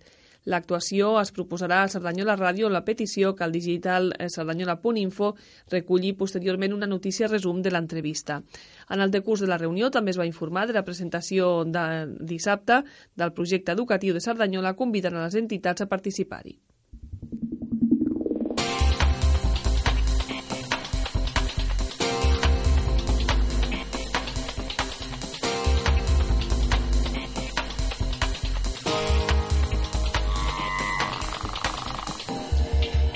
L'actuació 0.51 1.13
es 1.21 1.32
proposarà 1.32 1.84
a 1.84 1.91
Cerdanyola 1.91 2.36
Ràdio 2.36 2.69
la 2.71 2.84
petició 2.84 3.32
que 3.36 3.45
el 3.45 3.56
digital 3.56 4.12
cerdanyola.info 4.27 5.29
reculli 5.71 6.12
posteriorment 6.19 6.75
una 6.75 6.89
notícia 6.89 7.29
resum 7.32 7.62
de 7.63 7.71
l'entrevista. 7.71 8.41
En 8.89 8.99
el 8.99 9.12
decurs 9.12 9.45
de 9.45 9.47
la 9.47 9.58
reunió 9.62 9.89
també 9.91 10.12
es 10.12 10.19
va 10.19 10.27
informar 10.27 10.67
de 10.67 10.75
la 10.75 10.84
presentació 10.84 11.63
de 11.63 11.88
dissabte 12.19 12.84
del 13.15 13.34
projecte 13.34 13.71
educatiu 13.71 14.13
de 14.13 14.25
Cerdanyola 14.27 14.75
convidant 14.75 15.15
a 15.15 15.25
les 15.25 15.39
entitats 15.39 15.82
a 15.82 15.88
participar-hi. 15.88 16.58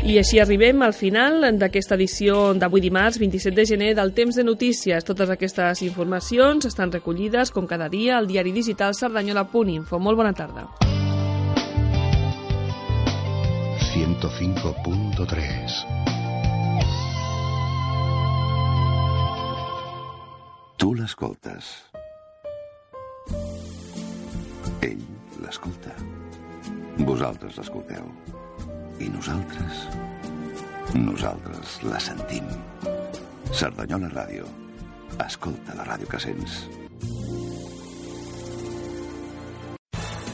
I 0.07 0.13
així 0.21 0.37
arribem 0.39 0.79
al 0.85 0.93
final 0.95 1.43
d'aquesta 1.59 1.97
edició 1.97 2.53
d'avui 2.55 2.79
dimarts, 2.79 3.17
27 3.19 3.51
de 3.57 3.65
gener, 3.67 3.89
del 3.97 4.13
Temps 4.15 4.37
de 4.39 4.43
Notícies. 4.47 5.03
Totes 5.03 5.27
aquestes 5.33 5.81
informacions 5.83 6.63
estan 6.69 6.93
recollides, 6.95 7.51
com 7.51 7.67
cada 7.67 7.89
dia, 7.91 8.15
al 8.15 8.23
diari 8.29 8.53
digital 8.55 8.95
sardanyola.info. 8.95 9.99
Molt 9.99 10.15
bona 10.15 10.31
tarda. 10.31 10.63
105.3 13.91 15.75
Tu 20.77 20.93
l'escoltes. 20.95 21.83
Ell 24.87 25.03
l'escolta. 25.43 25.91
Vosaltres 27.03 27.59
l'escolteu. 27.59 28.07
I 28.99 29.10
nosaltres? 29.13 29.83
Nosaltres 30.97 31.77
la 31.86 31.99
sentim. 32.01 32.49
Cerdanyola 33.53 34.10
Ràdio. 34.10 34.49
Escolta 35.21 35.77
la 35.77 35.86
ràdio 35.86 36.10
que 36.10 36.21
sents. 36.21 36.87